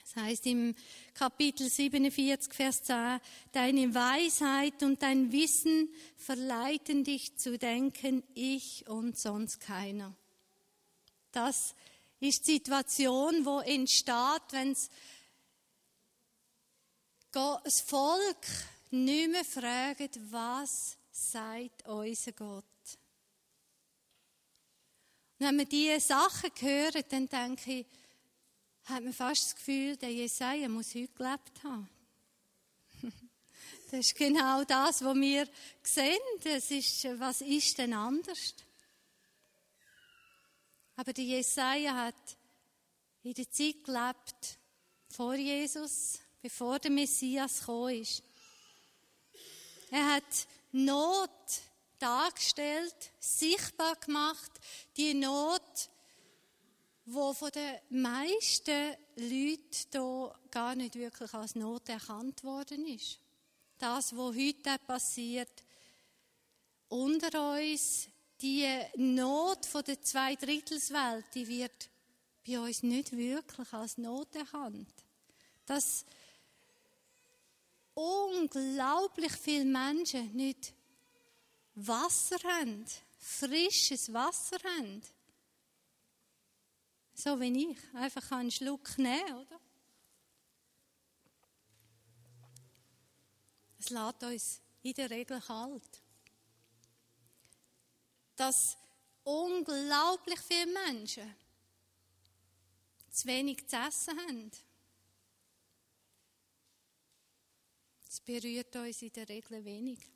Das 0.00 0.16
heißt 0.16 0.46
im 0.46 0.74
Kapitel 1.14 1.68
47, 1.68 2.52
Vers 2.52 2.82
10, 2.82 3.20
deine 3.52 3.94
Weisheit 3.94 4.82
und 4.82 5.02
dein 5.02 5.30
Wissen 5.30 5.90
verleiten 6.16 7.04
dich 7.04 7.36
zu 7.36 7.58
denken, 7.58 8.22
ich 8.34 8.88
und 8.88 9.18
sonst 9.18 9.60
keiner. 9.60 10.16
Das 11.30 11.74
ist 12.20 12.46
die 12.46 12.54
Situation, 12.54 13.44
wo 13.44 13.60
entsteht, 13.60 14.42
wenn 14.50 14.74
das 17.32 17.80
Volk 17.82 18.46
nicht 18.90 19.30
mehr 19.30 19.44
fragt, 19.44 20.18
was 20.30 20.96
sagt 21.10 21.86
unser 21.86 22.32
Gott. 22.32 22.64
Wenn 25.42 25.56
man 25.56 25.68
diese 25.68 25.98
Sachen 25.98 26.52
hört, 26.60 27.12
dann 27.12 27.28
denke 27.28 27.80
ich, 27.80 27.86
hat 28.84 29.02
man 29.02 29.12
fast 29.12 29.46
das 29.46 29.54
Gefühl, 29.56 29.96
der 29.96 30.12
Jesaja 30.12 30.68
muss 30.68 30.94
heute 30.94 31.12
gelebt 31.14 31.64
haben. 31.64 31.88
Das 33.90 34.06
ist 34.06 34.14
genau 34.14 34.62
das, 34.64 35.04
was 35.04 35.16
wir 35.16 35.46
sehen. 35.82 36.18
Das 36.44 36.70
ist, 36.70 37.04
was 37.18 37.40
ist 37.42 37.76
denn 37.76 37.92
anders? 37.92 38.54
Aber 40.94 41.12
der 41.12 41.24
Jesaja 41.24 41.94
hat 41.94 42.36
in 43.24 43.34
der 43.34 43.50
Zeit 43.50 43.84
gelebt, 43.84 44.58
vor 45.08 45.34
Jesus, 45.34 46.20
bevor 46.40 46.78
der 46.78 46.92
Messias 46.92 47.58
gekommen 47.58 48.00
ist. 48.00 48.22
Er 49.90 50.14
hat 50.14 50.46
Not 50.70 51.30
dargestellt, 52.02 53.12
sichtbar 53.20 53.94
gemacht, 53.96 54.50
die 54.96 55.14
Not, 55.14 55.90
wo 57.06 57.32
von 57.32 57.50
den 57.50 57.78
meisten 58.02 58.96
Leuten 59.16 59.70
hier 59.90 60.34
gar 60.50 60.74
nicht 60.74 60.94
wirklich 60.96 61.32
als 61.32 61.54
Not 61.54 61.88
erkannt 61.88 62.42
worden 62.42 62.86
ist. 62.86 63.18
Das, 63.78 64.16
was 64.16 64.36
heute 64.36 64.78
passiert, 64.86 65.62
unter 66.88 67.56
uns, 67.56 68.08
die 68.40 68.68
Not 68.96 69.64
von 69.66 69.84
der 69.84 70.02
Zweidrittelswelt, 70.02 71.24
die 71.34 71.46
wird 71.46 71.88
bei 72.46 72.58
uns 72.58 72.82
nicht 72.82 73.16
wirklich 73.16 73.72
als 73.72 73.98
Not 73.98 74.34
erkannt. 74.34 74.92
Dass 75.64 76.04
unglaublich 77.94 79.32
viele 79.32 79.64
Menschen 79.64 80.34
nicht 80.34 80.74
Wasser 81.74 82.38
haben, 82.44 82.84
frisches 83.18 84.12
Wasser 84.12 84.58
haben. 84.64 85.02
So 87.14 87.38
wie 87.40 87.70
ich. 87.70 87.94
Einfach 87.94 88.30
einen 88.32 88.50
Schluck 88.50 88.98
nehmen, 88.98 89.34
oder? 89.34 89.60
Es 93.78 93.90
lässt 93.90 94.22
uns 94.22 94.60
in 94.82 94.94
der 94.94 95.10
Regel 95.10 95.40
kalt. 95.40 96.02
Dass 98.36 98.76
unglaublich 99.24 100.40
viele 100.40 100.72
Menschen 100.72 101.34
zu 103.10 103.26
wenig 103.26 103.68
zu 103.68 103.76
essen 103.76 104.18
haben. 104.18 104.50
Das 108.04 108.20
berührt 108.20 108.74
uns 108.76 109.02
in 109.02 109.12
der 109.12 109.28
Regel 109.28 109.64
wenig. 109.64 110.11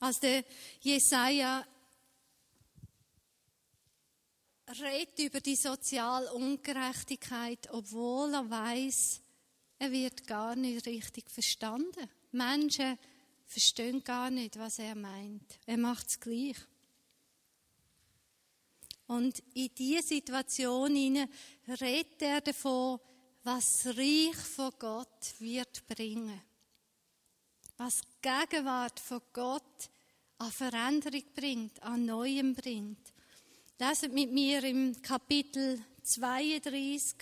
Als 0.00 0.18
der 0.18 0.44
Jesaja 0.80 1.64
redet 4.80 5.18
über 5.18 5.40
die 5.40 5.56
soziale 5.56 6.32
Ungerechtigkeit, 6.32 7.68
obwohl 7.70 8.32
er 8.34 8.48
weiß, 8.48 9.20
er 9.78 9.92
wird 9.92 10.26
gar 10.26 10.56
nicht 10.56 10.86
richtig 10.86 11.30
verstanden. 11.30 12.08
Menschen 12.32 12.98
verstehen 13.46 14.02
gar 14.02 14.30
nicht, 14.30 14.58
was 14.58 14.78
er 14.78 14.94
meint. 14.94 15.58
Er 15.66 15.76
macht 15.76 16.08
es 16.08 16.20
gleich. 16.20 16.56
Und 19.06 19.42
in 19.54 19.74
diese 19.76 20.06
Situation 20.06 21.28
redet 21.66 22.22
er 22.22 22.40
davon, 22.40 23.00
was 23.42 23.82
das 23.82 23.96
Reich 23.96 24.36
von 24.36 24.72
Gott 24.78 25.34
wird 25.40 25.86
bringen. 25.86 26.40
Was 27.82 28.02
Gegenwart 28.20 29.00
von 29.00 29.22
Gott 29.32 29.88
an 30.36 30.52
Veränderung 30.52 31.24
bringt, 31.34 31.82
an 31.82 32.04
Neuem 32.04 32.54
bringt. 32.54 33.14
Leset 33.78 34.12
mit 34.12 34.30
mir 34.30 34.62
im 34.64 35.00
Kapitel 35.00 35.82
32, 36.02 37.16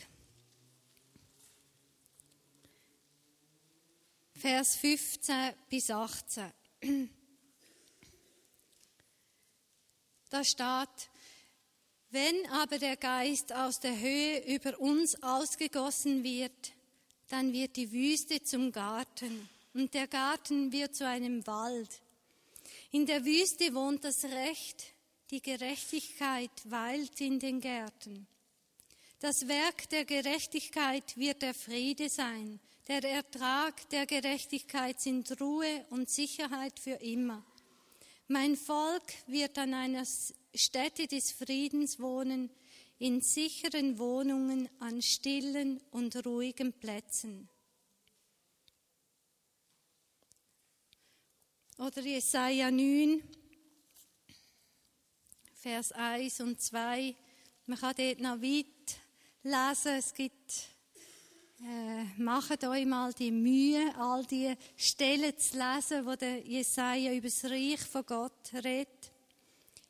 Vers 4.35 4.75
15 4.75 5.55
bis 5.71 5.93
18. 5.93 6.53
Da 10.31 10.43
steht, 10.43 11.09
wenn 12.11 12.51
aber 12.51 12.79
der 12.79 12.97
Geist 12.97 13.53
aus 13.53 13.79
der 13.79 13.97
Höhe 13.97 14.45
über 14.53 14.81
uns 14.81 15.23
ausgegossen 15.23 16.25
wird, 16.25 16.73
dann 17.29 17.53
wird 17.53 17.77
die 17.77 17.93
Wüste 17.93 18.43
zum 18.43 18.73
Garten 18.73 19.49
und 19.79 19.95
der 19.95 20.09
Garten 20.09 20.73
wird 20.73 20.97
zu 20.97 21.07
einem 21.07 21.47
Wald. 21.47 22.03
In 22.91 23.07
der 23.07 23.25
Wüste 23.25 23.73
wohnt 23.75 24.03
das 24.03 24.25
Recht, 24.25 24.93
die 25.31 25.41
Gerechtigkeit 25.41 26.51
weilt 26.65 27.21
in 27.21 27.39
den 27.39 27.61
Gärten. 27.61 28.27
Das 29.21 29.47
Werk 29.47 29.89
der 29.91 30.05
Gerechtigkeit 30.05 31.17
wird 31.17 31.43
der 31.43 31.55
Friede 31.55 32.09
sein, 32.09 32.59
der 32.89 33.05
Ertrag 33.05 33.89
der 33.91 34.07
Gerechtigkeit 34.07 35.01
sind 35.01 35.41
Ruhe 35.41 35.87
und 35.91 36.11
Sicherheit 36.11 36.81
für 36.81 36.95
immer. 36.95 37.45
Mein 38.27 38.57
Volk 38.57 39.05
wird 39.29 39.59
an 39.59 39.75
einer 39.75 40.05
Stätte 40.55 41.07
des 41.07 41.31
Friedens 41.31 42.01
wohnen, 42.01 42.51
in 42.99 43.21
sicheren 43.21 43.99
Wohnungen 44.01 44.69
an 44.81 45.03
stillen 45.03 45.81
und 45.93 46.27
ruhigen 46.27 46.73
Plätzen. 46.73 47.49
Oder 51.79 52.01
Jesaja 52.01 52.73
9, 52.73 53.23
Vers 55.55 55.93
1 55.93 56.41
und 56.41 56.61
2. 56.61 57.15
Man 57.67 57.79
kann 57.79 57.95
dort 57.97 58.19
noch 58.19 58.43
weit 58.43 58.67
lesen. 59.45 59.93
Es 59.97 60.13
gibt, 60.13 60.67
äh, 61.61 62.21
macht 62.21 62.65
euch 62.65 62.85
mal 62.85 63.13
die 63.13 63.31
Mühe, 63.31 63.95
all 63.97 64.27
die 64.27 64.57
Stellen 64.77 65.39
zu 65.39 65.57
lesen, 65.57 66.05
wo 66.05 66.17
der 66.17 66.41
Jesaja 66.41 67.13
über 67.13 67.29
das 67.29 67.45
Reich 67.45 67.81
von 67.83 68.05
Gott 68.05 68.53
redet. 68.55 69.13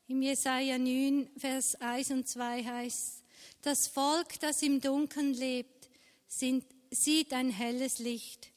Im 0.09 0.21
Jesaja 0.21 0.77
9, 0.77 1.31
Vers 1.39 1.75
1 1.77 2.11
und 2.11 2.29
2 2.29 2.65
heißt, 2.65 3.25
das 3.63 3.89
Volk, 3.89 4.39
das 4.41 4.61
im 4.61 4.79
Dunkeln 4.83 5.33
lebt, 5.33 5.89
sind, 6.27 6.67
sieht 6.91 7.33
ein 7.33 7.49
helles 7.49 7.99
Licht. 7.99 8.51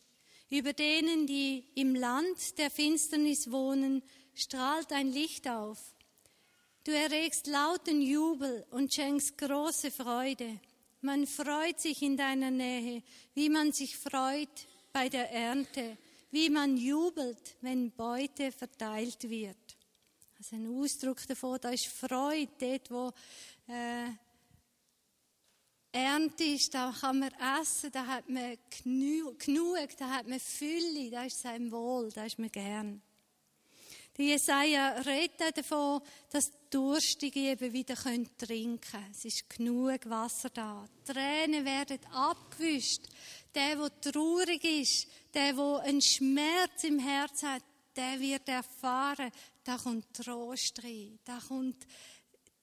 Über 0.51 0.73
denen, 0.73 1.27
die 1.27 1.63
im 1.75 1.95
Land 1.95 2.57
der 2.57 2.69
Finsternis 2.69 3.49
wohnen, 3.51 4.03
strahlt 4.35 4.91
ein 4.91 5.09
Licht 5.09 5.47
auf. 5.47 5.79
Du 6.83 6.91
erregst 6.91 7.47
lauten 7.47 8.01
Jubel 8.01 8.65
und 8.69 8.93
schenkst 8.93 9.37
große 9.37 9.91
Freude. 9.91 10.59
Man 10.99 11.25
freut 11.25 11.79
sich 11.79 12.01
in 12.01 12.17
deiner 12.17 12.51
Nähe, 12.51 13.01
wie 13.33 13.47
man 13.47 13.71
sich 13.71 13.95
freut 13.95 14.67
bei 14.91 15.07
der 15.07 15.31
Ernte, 15.31 15.97
wie 16.31 16.49
man 16.49 16.75
jubelt, 16.75 17.55
wenn 17.61 17.89
Beute 17.91 18.51
verteilt 18.51 19.29
wird. 19.29 19.77
Also 20.37 20.57
ein 20.57 20.67
Ausdruck 20.67 21.25
davon, 21.27 21.59
da 21.61 21.69
ist 21.69 21.87
Freude, 21.87 22.49
dort 22.59 22.91
wo 22.91 23.11
äh, 23.71 24.09
Ernte 25.93 26.45
ist, 26.45 26.73
da 26.73 26.93
kann 26.97 27.19
man 27.19 27.31
essen, 27.61 27.91
da 27.91 28.05
hat 28.05 28.29
man 28.29 28.57
genug, 28.83 29.97
da 29.97 30.09
hat 30.09 30.27
man 30.27 30.39
Fülle, 30.39 31.09
da 31.11 31.23
ist 31.25 31.41
sein 31.41 31.69
Wohl, 31.69 32.09
da 32.11 32.25
ist 32.25 32.39
man 32.39 32.49
gern. 32.49 33.01
Die 34.17 34.27
Jesaja 34.27 34.91
redet 35.05 35.57
davon, 35.57 36.01
dass 36.29 36.51
Durstige 36.69 37.39
eben 37.39 37.73
wieder 37.73 37.95
trinken 37.95 38.79
können. 38.79 39.11
Es 39.11 39.25
ist 39.25 39.49
genug 39.49 40.09
Wasser 40.09 40.49
da. 40.49 40.87
Tränen 41.05 41.65
werden 41.65 41.99
abgewischt. 42.11 43.07
Der, 43.53 43.75
der 43.75 44.01
traurig 44.01 44.63
ist, 44.63 45.07
der, 45.33 45.53
der 45.53 45.79
einen 45.79 46.01
Schmerz 46.01 46.83
im 46.83 46.99
Herz 46.99 47.43
hat, 47.43 47.63
der 47.95 48.19
wird 48.19 48.47
erfahren, 48.47 49.31
da 49.63 49.77
kommt 49.77 50.13
Trost 50.13 50.81
rein. 50.83 51.19
Da 51.25 51.39
kommt 51.45 51.85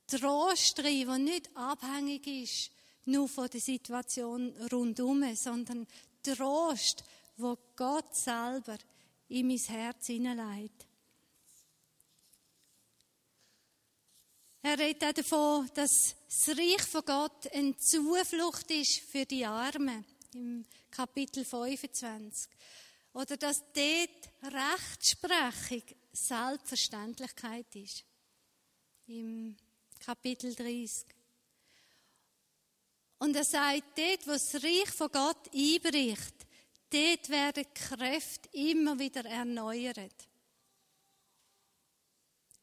Trost 0.06 0.78
rein, 0.82 1.06
der 1.06 1.18
nicht 1.18 1.56
abhängig 1.56 2.26
ist 2.26 2.70
nur 3.08 3.28
von 3.28 3.48
der 3.48 3.60
Situation 3.60 4.54
rundum, 4.70 5.34
sondern 5.34 5.86
Trost, 6.22 7.04
wo 7.36 7.56
Gott 7.76 8.14
selber 8.14 8.76
in 9.28 9.48
mein 9.48 9.58
Herz 9.58 10.06
hineinlegt. 10.06 10.86
Er 14.62 14.78
redet 14.78 15.04
auch 15.04 15.12
davon, 15.12 15.70
dass 15.74 16.16
das 16.26 16.48
Reich 16.48 16.82
von 16.82 17.04
Gott 17.04 17.52
eine 17.52 17.76
Zuflucht 17.76 18.70
ist 18.70 19.00
für 19.00 19.24
die 19.24 19.46
Armen, 19.46 20.04
im 20.34 20.66
Kapitel 20.90 21.44
25. 21.44 22.50
Oder 23.14 23.36
dass 23.36 23.62
dort 23.72 24.52
Rechtsprechung 24.52 25.82
Selbstverständlichkeit 26.12 27.74
ist, 27.76 28.04
im 29.06 29.56
Kapitel 30.00 30.54
30. 30.54 31.17
Und 33.18 33.34
er 33.34 33.44
sagt, 33.44 33.82
dort, 33.96 34.26
wo 34.26 34.32
das 34.32 34.54
Reich 34.54 34.90
von 34.90 35.10
Gott 35.10 35.52
einbricht, 35.52 36.34
dort 36.90 37.28
werden 37.28 37.64
die 37.64 37.80
Kräfte 37.80 38.48
immer 38.52 38.98
wieder 38.98 39.24
erneuert. 39.24 40.28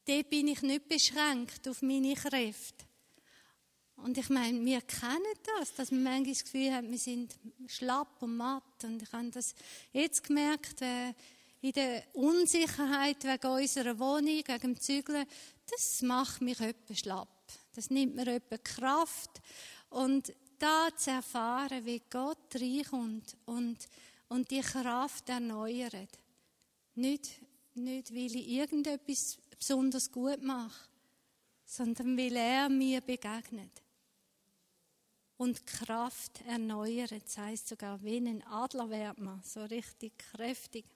Dort 0.06 0.30
bin 0.30 0.48
ich 0.48 0.62
nicht 0.62 0.88
beschränkt 0.88 1.66
auf 1.68 1.82
meine 1.82 2.14
Kräfte. 2.14 2.86
Und 3.96 4.18
ich 4.18 4.28
meine, 4.28 4.64
wir 4.64 4.80
kennen 4.82 5.22
das, 5.58 5.74
dass 5.74 5.90
man 5.90 6.02
manchmal 6.02 6.32
das 6.32 6.44
Gefühl 6.44 6.72
hat, 6.72 6.90
wir 6.90 6.98
sind 6.98 7.34
schlapp 7.66 8.22
und 8.22 8.36
matt. 8.36 8.84
Und 8.84 9.02
ich 9.02 9.12
habe 9.12 9.30
das 9.30 9.54
jetzt 9.92 10.22
gemerkt, 10.22 10.82
äh, 10.82 11.12
in 11.62 11.72
der 11.72 12.04
Unsicherheit 12.12 13.24
wegen 13.24 13.46
unserer 13.46 13.98
Wohnung, 13.98 14.42
wegen 14.46 14.60
dem 14.60 14.80
Zügeln, 14.80 15.26
das 15.68 16.02
macht 16.02 16.40
mich 16.42 16.60
etwa 16.60 16.94
schlapp. 16.94 17.28
Das 17.74 17.90
nimmt 17.90 18.14
mir 18.14 18.26
etwa 18.28 18.58
Kraft. 18.58 19.40
Und 19.88 20.32
da 20.58 20.88
zu 20.96 21.10
erfahren, 21.10 21.84
wie 21.84 22.02
Gott 22.10 22.54
reinkommt 22.54 23.36
und, 23.46 23.76
und 24.28 24.50
die 24.50 24.60
Kraft 24.60 25.28
erneuert. 25.28 26.18
Nicht, 26.94 27.30
nicht, 27.74 28.14
weil 28.14 28.36
ich 28.36 28.48
irgendetwas 28.48 29.38
besonders 29.58 30.10
gut 30.10 30.42
mache, 30.42 30.88
sondern 31.64 32.16
weil 32.16 32.36
er 32.36 32.68
mir 32.68 33.00
begegnet. 33.00 33.82
Und 35.38 35.66
Kraft 35.66 36.40
erneuert, 36.46 37.12
das 37.12 37.36
heisst 37.36 37.68
sogar 37.68 38.02
wie 38.02 38.16
ein 38.16 38.42
Adler 38.46 38.88
wird 38.88 39.18
man, 39.18 39.42
so 39.42 39.64
richtig 39.64 40.16
kräftig. 40.18 40.86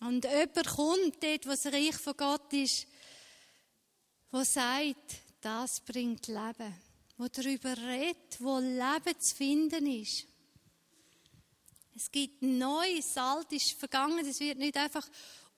Und 0.00 0.24
jemand 0.24 0.66
kommt 0.66 1.22
dort, 1.22 1.46
wo 1.46 1.50
das 1.50 1.66
Reich 1.66 1.94
von 1.94 2.16
Gott 2.16 2.52
ist, 2.52 2.86
wo 4.32 4.42
sagt, 4.42 5.20
das 5.40 5.80
bringt 5.80 6.26
Leben 6.26 6.74
wo 7.16 7.28
darüber 7.28 7.76
redet, 7.76 8.40
wo 8.40 8.58
Leben 8.58 9.20
zu 9.20 9.36
finden 9.36 9.86
ist. 9.86 10.26
Es 11.96 12.10
gibt 12.10 12.42
Neues, 12.42 13.16
Alt 13.16 13.52
ist 13.52 13.78
vergangen, 13.78 14.26
es 14.26 14.40
wird 14.40 14.58
nicht 14.58 14.76
einfach 14.76 15.08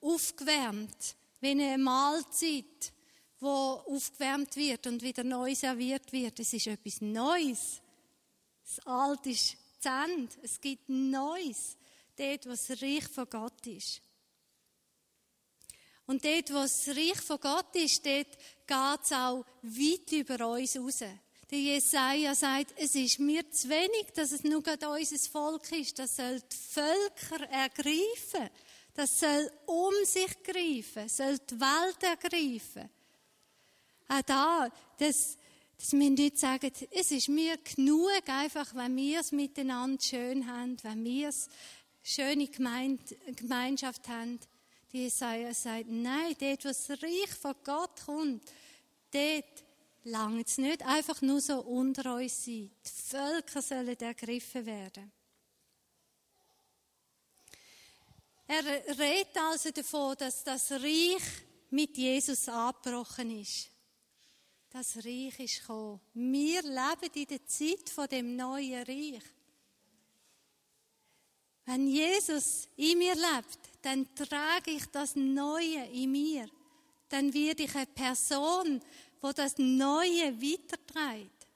aufgewärmt, 0.01 1.15
wie 1.39 1.49
eine 1.49 1.77
Mahlzeit, 1.77 2.93
wo 3.39 3.47
aufgewärmt 3.47 4.55
wird 4.55 4.85
und 4.87 5.01
wieder 5.01 5.23
neu 5.23 5.55
serviert 5.55 6.11
wird. 6.11 6.39
Es 6.39 6.53
ist 6.53 6.67
etwas 6.67 7.01
Neues. 7.01 7.81
Das 8.63 8.85
Alte 8.85 9.29
ist 9.31 9.57
zu 9.79 9.89
Ende. 9.89 10.33
Es 10.43 10.59
gibt 10.59 10.89
Neues, 10.89 11.77
dort, 12.15 12.45
wo 12.45 12.49
das 12.51 12.69
Reich 12.81 13.07
von 13.07 13.29
Gott 13.29 13.65
ist. 13.67 14.01
Und 16.05 16.23
dort, 16.23 16.49
wo 16.51 16.61
das 16.61 16.87
Reich 16.87 17.21
von 17.21 17.39
Gott 17.39 17.75
ist, 17.75 18.05
dort 18.05 18.37
geht 18.65 19.03
es 19.03 19.11
auch 19.11 19.45
weit 19.61 20.11
über 20.11 20.47
uns 20.49 20.77
raus. 20.77 21.03
Der 21.49 21.59
Jesaja 21.59 22.35
sagt, 22.35 22.73
es 22.77 22.93
ist 22.95 23.19
mir 23.19 23.49
zu 23.49 23.69
wenig, 23.69 24.07
dass 24.13 24.33
es 24.33 24.43
nur 24.43 24.61
gerade 24.61 24.89
unser 24.89 25.17
Volk 25.29 25.71
ist. 25.71 25.97
Das 25.97 26.17
soll 26.17 26.41
die 26.41 26.55
Völker 26.55 27.49
ergreifen. 27.49 28.49
Das 28.93 29.19
soll 29.19 29.51
um 29.65 29.93
sich 30.03 30.43
greifen, 30.43 31.07
soll 31.07 31.37
die 31.37 31.59
Welt 31.59 32.01
ergreifen. 32.01 32.89
Auch 34.09 34.21
da, 34.23 34.69
das, 34.97 35.37
dass 35.77 35.93
wir 35.93 36.09
nicht 36.09 36.37
sagen, 36.37 36.71
es 36.91 37.11
ist 37.11 37.29
mir 37.29 37.57
genug, 37.57 38.09
einfach, 38.25 38.73
wenn 38.73 38.95
wir 38.95 39.19
es 39.19 39.31
miteinander 39.31 40.01
schön 40.01 40.47
haben, 40.47 40.77
wenn 40.83 41.03
wir 41.03 41.29
es 41.29 41.47
schöne 42.03 42.47
Gemeinschaft 42.47 44.07
haben. 44.07 44.39
Die 44.91 45.03
Jesaja 45.03 45.53
sagt, 45.53 45.85
nein, 45.89 46.35
dort, 46.39 46.65
wo 46.65 46.69
das 46.69 46.89
Reich 46.89 47.33
von 47.39 47.55
Gott 47.63 48.01
kommt, 48.05 48.51
dort 49.11 49.63
langt 50.07 50.47
es 50.47 50.57
nicht 50.57 50.83
einfach 50.83 51.21
nur 51.21 51.41
so 51.41 51.59
unter 51.61 52.15
uns 52.15 52.45
sein. 52.45 52.71
Die 52.85 52.89
Völker 53.09 53.61
sollen 53.61 53.99
ergriffen 53.99 54.65
werden. 54.65 55.11
Er 58.47 58.63
redet 58.97 59.37
also 59.37 59.71
davon, 59.71 60.15
dass 60.17 60.43
das 60.43 60.71
Reich 60.71 61.21
mit 61.69 61.97
Jesus 61.97 62.47
abgebrochen 62.47 63.41
ist. 63.41 63.69
Das 64.69 64.95
Reich 64.97 65.39
ist 65.39 65.61
gekommen. 65.61 65.99
Wir 66.13 66.61
leben 66.61 67.13
in 67.13 67.25
der 67.25 67.45
Zeit 67.45 67.89
von 67.89 68.07
dem 68.07 68.35
neuen 68.35 68.83
Reich. 68.83 69.23
Wenn 71.65 71.87
Jesus 71.87 72.69
in 72.77 72.97
mir 72.97 73.15
lebt, 73.15 73.59
dann 73.81 74.15
trage 74.15 74.71
ich 74.71 74.85
das 74.85 75.17
Neue 75.17 75.85
in 75.87 76.11
mir. 76.11 76.47
Dann 77.09 77.33
werde 77.33 77.63
ich 77.63 77.75
eine 77.75 77.85
Person, 77.85 78.81
wo 79.21 79.31
das 79.31 79.57
Neue 79.57 80.41
weiterträgt. 80.41 81.47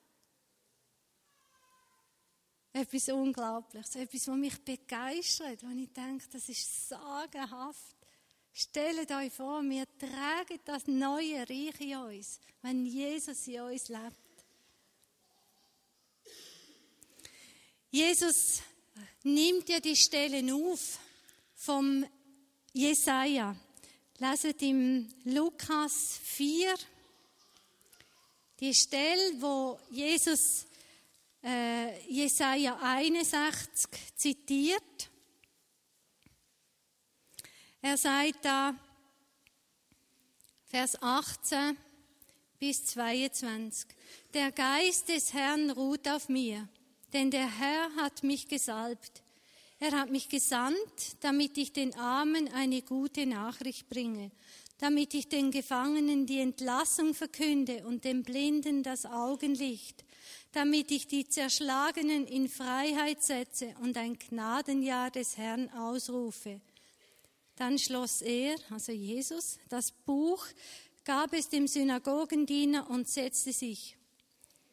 Etwas 2.73 3.09
Unglaubliches, 3.09 3.95
etwas, 3.95 4.27
was 4.27 4.37
mich 4.37 4.63
begeistert, 4.63 5.61
wo 5.63 5.69
ich 5.69 5.91
denke, 5.91 6.25
das 6.31 6.47
ist 6.47 6.89
sagenhaft. 6.89 7.97
Stellt 8.53 9.11
euch 9.11 9.31
vor, 9.31 9.61
wir 9.63 9.85
tragen 9.97 10.59
das 10.65 10.87
neue 10.87 11.39
Reich 11.49 11.79
in 11.79 11.97
uns, 11.97 12.39
wenn 12.61 12.85
Jesus 12.85 13.47
in 13.47 13.61
uns 13.61 13.89
lebt. 13.89 14.45
Jesus 17.89 18.61
nimmt 19.23 19.67
ja 19.67 19.79
die 19.79 19.95
Stellen 19.95 20.49
auf 20.51 20.99
vom 21.55 22.05
Jesaja. 22.73 23.55
Leset 24.17 24.61
im 24.61 25.13
Lukas 25.25 26.19
4 26.23 26.73
die 28.61 28.75
Stelle, 28.75 29.41
wo 29.41 29.79
Jesus 29.89 30.67
äh, 31.43 31.99
Jesaja 32.07 32.77
61 32.79 33.89
zitiert. 34.15 35.09
Er 37.81 37.97
sagt 37.97 38.45
da, 38.45 38.75
Vers 40.67 41.01
18 41.01 41.75
bis 42.59 42.85
22, 42.85 43.87
der 44.33 44.51
Geist 44.51 45.09
des 45.09 45.33
Herrn 45.33 45.71
ruht 45.71 46.07
auf 46.07 46.29
mir, 46.29 46.69
denn 47.11 47.31
der 47.31 47.49
Herr 47.59 47.89
hat 47.95 48.23
mich 48.23 48.47
gesalbt. 48.47 49.23
Er 49.79 49.91
hat 49.93 50.11
mich 50.11 50.29
gesandt, 50.29 50.77
damit 51.21 51.57
ich 51.57 51.73
den 51.73 51.95
Armen 51.95 52.53
eine 52.53 52.83
gute 52.83 53.25
Nachricht 53.25 53.89
bringe, 53.89 54.29
damit 54.81 55.13
ich 55.13 55.29
den 55.29 55.51
Gefangenen 55.51 56.25
die 56.25 56.39
Entlassung 56.39 57.13
verkünde 57.13 57.85
und 57.85 58.03
den 58.03 58.23
Blinden 58.23 58.81
das 58.81 59.05
Augenlicht, 59.05 60.03
damit 60.53 60.89
ich 60.89 61.07
die 61.07 61.29
Zerschlagenen 61.29 62.25
in 62.25 62.49
Freiheit 62.49 63.21
setze 63.21 63.75
und 63.83 63.95
ein 63.95 64.17
Gnadenjahr 64.17 65.11
des 65.11 65.37
Herrn 65.37 65.69
ausrufe. 65.69 66.61
Dann 67.57 67.77
schloss 67.77 68.23
er, 68.23 68.55
also 68.71 68.91
Jesus, 68.91 69.59
das 69.69 69.91
Buch, 69.91 70.43
gab 71.05 71.31
es 71.33 71.47
dem 71.47 71.67
Synagogendiener 71.67 72.89
und 72.89 73.07
setzte 73.07 73.53
sich. 73.53 73.95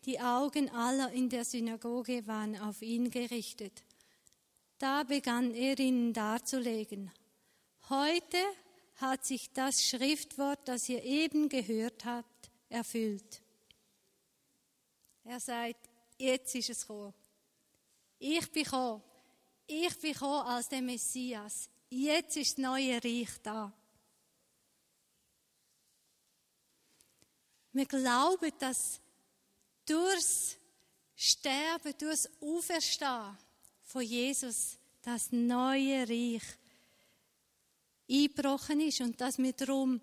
Die 0.06 0.20
Augen 0.20 0.70
aller 0.70 1.12
in 1.12 1.28
der 1.28 1.44
Synagoge 1.44 2.26
waren 2.26 2.58
auf 2.58 2.80
ihn 2.80 3.10
gerichtet. 3.10 3.82
Da 4.78 5.02
begann 5.02 5.52
er 5.52 5.78
ihnen 5.78 6.14
darzulegen. 6.14 7.10
Heute 7.90 8.38
hat 8.98 9.24
sich 9.24 9.50
das 9.52 9.84
Schriftwort, 9.84 10.66
das 10.66 10.88
ihr 10.88 11.02
eben 11.02 11.48
gehört 11.48 12.04
habt, 12.04 12.50
erfüllt. 12.68 13.42
Er 15.24 15.40
sagt, 15.40 15.88
jetzt 16.18 16.54
ist 16.54 16.70
es 16.70 16.80
gekommen. 16.82 17.14
Ich 18.18 18.50
bin 18.50 18.64
gekommen. 18.64 19.02
Ich 19.66 19.98
bin 20.00 20.12
gekommen 20.12 20.46
als 20.46 20.68
der 20.68 20.82
Messias. 20.82 21.68
Jetzt 21.90 22.36
ist 22.36 22.58
das 22.58 22.58
neue 22.58 23.02
Reich 23.02 23.30
da. 23.42 23.72
Wir 27.72 27.86
glauben, 27.86 28.52
dass 28.58 29.00
durchs 29.86 30.56
Sterben, 31.14 31.94
durchs 31.98 32.28
Auferstehen 32.40 33.38
von 33.82 34.02
Jesus 34.02 34.78
das 35.02 35.30
neue 35.30 36.08
Reich 36.08 36.57
eingebrochen 38.10 38.80
ist 38.80 39.00
und 39.00 39.20
dass 39.20 39.38
wir 39.38 39.52
darum 39.52 40.00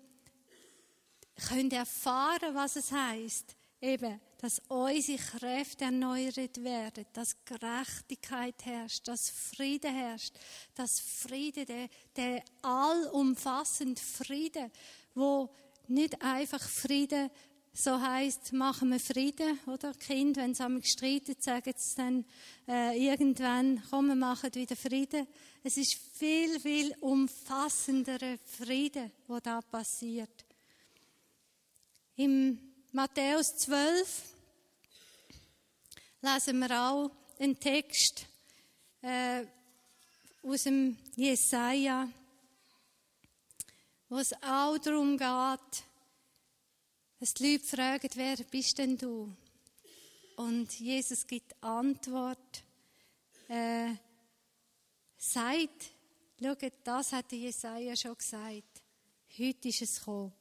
können 1.48 1.70
erfahren, 1.70 2.54
was 2.54 2.76
es 2.76 2.92
heißt, 2.92 3.56
eben, 3.80 4.20
dass 4.38 4.60
unsere 4.68 5.18
Kräfte 5.18 5.84
erneuert 5.84 6.62
werden, 6.62 7.06
dass 7.12 7.36
Gerechtigkeit 7.44 8.64
herrscht, 8.64 9.08
dass 9.08 9.30
Friede 9.30 9.88
herrscht, 9.88 10.34
dass 10.74 11.00
Friede, 11.00 11.64
der, 11.64 11.88
der 12.16 12.42
allumfassende 12.62 14.00
Friede, 14.00 14.70
wo 15.14 15.50
nicht 15.88 16.20
einfach 16.22 16.62
Friede 16.62 17.30
so 17.78 18.00
heißt, 18.00 18.54
machen 18.54 18.90
wir 18.90 18.98
Frieden, 18.98 19.58
oder? 19.66 19.92
Kind, 19.92 20.38
wenn 20.38 20.54
sie 20.54 20.80
gestritten, 20.80 21.36
sagen 21.38 21.74
sie 21.76 21.96
dann 21.96 22.24
äh, 22.66 22.96
irgendwann, 22.96 23.82
komm, 23.90 24.08
wir 24.08 24.14
machen 24.14 24.54
wieder 24.54 24.74
Frieden. 24.74 25.26
Es 25.62 25.76
ist 25.76 25.94
viel, 26.14 26.58
viel 26.58 26.96
umfassenderer 27.00 28.38
Friede, 28.44 29.10
wo 29.28 29.40
da 29.40 29.60
passiert. 29.60 30.46
Im 32.16 32.58
Matthäus 32.92 33.54
12 33.58 34.22
lesen 36.22 36.58
wir 36.60 36.80
auch 36.80 37.10
einen 37.38 37.60
Text 37.60 38.24
äh, 39.02 39.44
aus 40.42 40.62
dem 40.62 40.96
Jesaja, 41.14 42.08
wo 44.08 44.16
es 44.16 44.32
auch 44.42 44.78
darum 44.78 45.18
geht, 45.18 45.84
dass 47.18 47.34
die 47.34 47.52
Leute 47.52 47.64
fragen, 47.64 48.08
wer 48.14 48.36
bist 48.50 48.78
denn 48.78 48.96
du? 48.98 49.34
Und 50.36 50.78
Jesus 50.78 51.26
gibt 51.26 51.54
Antwort. 51.62 52.62
Äh, 53.48 53.94
sagt, 55.16 55.92
schaut, 56.40 56.72
das 56.84 57.12
hat 57.12 57.32
Jesaja 57.32 57.96
schon 57.96 58.16
gesagt. 58.16 58.82
Heute 59.38 59.68
ist 59.68 59.82
es 59.82 59.98
gekommen. 59.98 60.32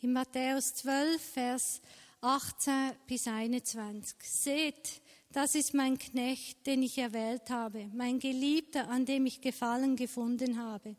In 0.00 0.12
Matthäus 0.12 0.74
12, 0.74 1.22
Vers 1.22 1.80
18 2.20 2.92
bis 3.06 3.26
21. 3.26 4.16
Seht, 4.22 5.02
das 5.30 5.54
ist 5.54 5.74
mein 5.74 5.98
Knecht, 5.98 6.66
den 6.66 6.82
ich 6.82 6.96
erwählt 6.96 7.50
habe, 7.50 7.90
mein 7.92 8.18
Geliebter, 8.18 8.88
an 8.88 9.04
dem 9.04 9.26
ich 9.26 9.40
Gefallen 9.40 9.96
gefunden 9.96 10.58
habe. 10.58 10.96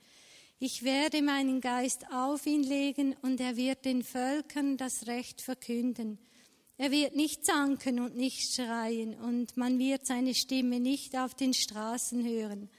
Ich 0.67 0.81
werde 0.81 1.21
meinen 1.21 1.61
Geist 1.61 2.07
auf 2.11 2.47
ihn 2.47 2.63
legen 2.63 3.15
und 3.21 3.39
er 3.39 3.55
wird 3.55 3.85
den 3.85 4.01
Völkern 4.01 4.77
das 4.77 5.05
Recht 5.05 5.39
verkünden. 5.41 6.17
Er 6.79 6.89
wird 6.89 7.15
nicht 7.15 7.45
zanken 7.45 7.99
und 7.99 8.15
nicht 8.15 8.55
schreien 8.55 9.13
und 9.13 9.57
man 9.57 9.77
wird 9.77 10.07
seine 10.07 10.33
Stimme 10.33 10.79
nicht 10.79 11.15
auf 11.15 11.35
den 11.35 11.53
Straßen 11.53 12.25
hören. 12.25 12.71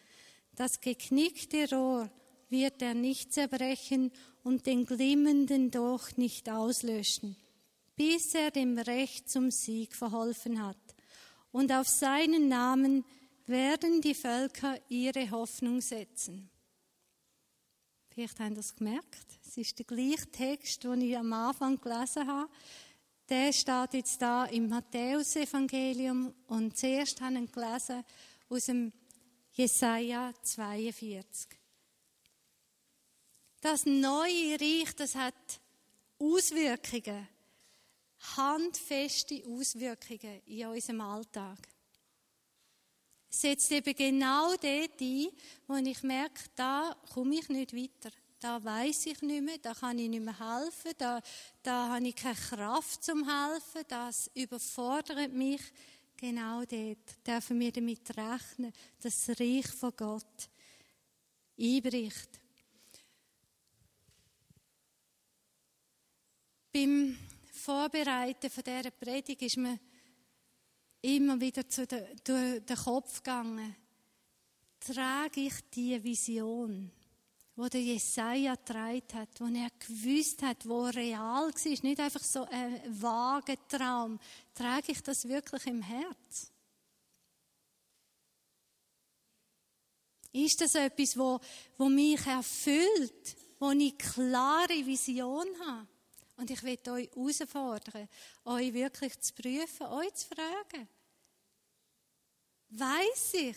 Das 0.57 0.81
geknickte 0.81 1.71
Rohr 1.71 2.11
wird 2.49 2.83
er 2.83 2.95
nicht 2.95 3.33
zerbrechen 3.33 4.11
und 4.43 4.67
den 4.67 4.85
glimmenden 4.85 5.71
Doch 5.71 6.17
nicht 6.17 6.51
auslöschen, 6.51 7.37
bis 7.95 8.35
er 8.35 8.51
dem 8.51 8.79
Recht 8.79 9.31
zum 9.31 9.53
Sieg 9.53 9.95
verholfen 9.95 10.61
hat. 10.67 10.97
Und 11.53 11.71
auf 11.71 11.87
seinen 11.87 12.49
Namen 12.49 13.05
werden 13.47 14.01
die 14.01 14.17
Völker 14.17 14.77
ihre 14.89 15.31
Hoffnung 15.31 15.81
setzen. 15.81 16.51
Vielleicht 18.17 18.41
haben 18.41 18.55
Sie 18.55 18.61
es 18.61 18.75
gemerkt. 18.75 19.27
Es 19.47 19.59
ist 19.59 19.79
der 19.79 19.85
gleiche 19.85 20.31
Text, 20.31 20.83
den 20.85 21.03
ich 21.03 21.19
am 21.19 21.31
Anfang 21.35 21.79
gelesen 21.79 22.27
habe. 22.27 22.51
Der 23.29 23.53
steht 23.53 23.93
jetzt 23.93 24.23
da 24.23 24.47
im 24.47 24.71
Matthäusevangelium 24.71 26.33
und 26.47 26.75
zuerst 26.79 27.21
haben 27.21 27.35
wir 27.35 27.47
gelesen 27.47 28.03
aus 28.49 28.65
dem 28.65 28.91
Jesaja 29.53 30.33
42. 30.43 31.59
Das 33.61 33.85
neue 33.85 34.59
Reich, 34.59 34.95
das 34.97 35.15
hat 35.15 35.61
Auswirkungen, 36.19 37.29
handfeste 38.35 39.43
Auswirkungen 39.47 40.41
in 40.47 40.69
unserem 40.69 41.03
Alltag 41.03 41.59
setzt 43.41 43.71
eben 43.71 43.95
genau 43.95 44.55
dort 44.57 45.01
ein, 45.01 45.29
wo 45.67 45.75
ich 45.77 46.03
merke, 46.03 46.43
da 46.55 46.97
komme 47.13 47.37
ich 47.37 47.49
nicht 47.49 47.75
weiter. 47.75 48.11
da 48.39 48.63
weiß 48.63 49.07
ich 49.07 49.23
nicht 49.23 49.43
mehr, 49.43 49.59
da 49.59 49.75
kann 49.75 49.99
ich 49.99 50.09
nicht 50.09 50.25
mehr 50.25 50.39
helfen, 50.39 50.93
da, 50.99 51.21
da 51.63 51.89
habe 51.89 52.07
ich 52.07 52.15
keine 52.15 52.35
Kraft 52.35 53.03
zum 53.03 53.29
helfen, 53.29 53.83
das 53.89 54.31
überfordert 54.35 55.33
mich. 55.33 55.61
Genau 56.17 56.65
dort 56.65 57.27
dürfen 57.27 57.61
wir 57.61 57.73
damit 57.73 58.09
rechnen, 58.17 58.73
dass 59.01 59.27
das 59.27 59.41
Reich 59.41 59.67
von 59.67 59.93
Gott 59.97 60.49
einbricht. 61.59 62.41
Beim 66.73 67.19
Vorbereiten 67.53 68.51
von 68.51 68.65
dieser 68.65 68.91
Predigt 68.91 69.43
ist 69.43 69.57
mir 69.57 69.79
immer 71.03 71.41
wieder 71.41 71.69
zu 71.69 71.87
den, 71.87 72.05
durch 72.25 72.65
den 72.65 72.77
Kopf 72.77 73.23
gegangen. 73.23 73.77
Trage 74.81 75.41
ich 75.41 75.55
die 75.75 76.03
Vision, 76.03 76.91
wo 77.57 77.67
der 77.69 77.83
Jesaja 77.83 78.55
getragen 78.55 79.03
hat, 79.15 79.41
wo 79.41 79.47
er 79.47 79.71
gewusst 79.79 80.43
hat, 80.43 80.69
wo 80.69 80.85
real 80.85 81.51
war, 81.53 81.53
nicht 81.83 82.01
einfach 82.01 82.23
so 82.23 82.45
ein 82.45 82.81
vager 83.01 83.57
Traum. 83.69 84.19
Trage 84.55 84.93
ich 84.93 85.03
das 85.03 85.27
wirklich 85.27 85.67
im 85.67 85.83
Herz? 85.83 86.53
Ist 90.33 90.61
das 90.61 90.75
etwas, 90.75 91.17
wo, 91.17 91.41
wo 91.79 91.89
mich 91.89 92.27
erfüllt, 92.27 93.37
wo 93.59 93.71
ich 93.71 93.97
klare 93.97 94.85
Vision 94.85 95.47
habe? 95.67 95.89
Und 96.37 96.51
ich 96.51 96.63
will 96.63 96.79
euch 96.91 97.11
herausfordern, 97.15 98.09
euch 98.45 98.73
wirklich 98.75 99.19
zu 99.21 99.33
prüfen, 99.33 99.87
euch 99.87 100.15
zu 100.15 100.27
fragen. 100.29 100.89
Weiß 102.71 103.35
ich, 103.35 103.57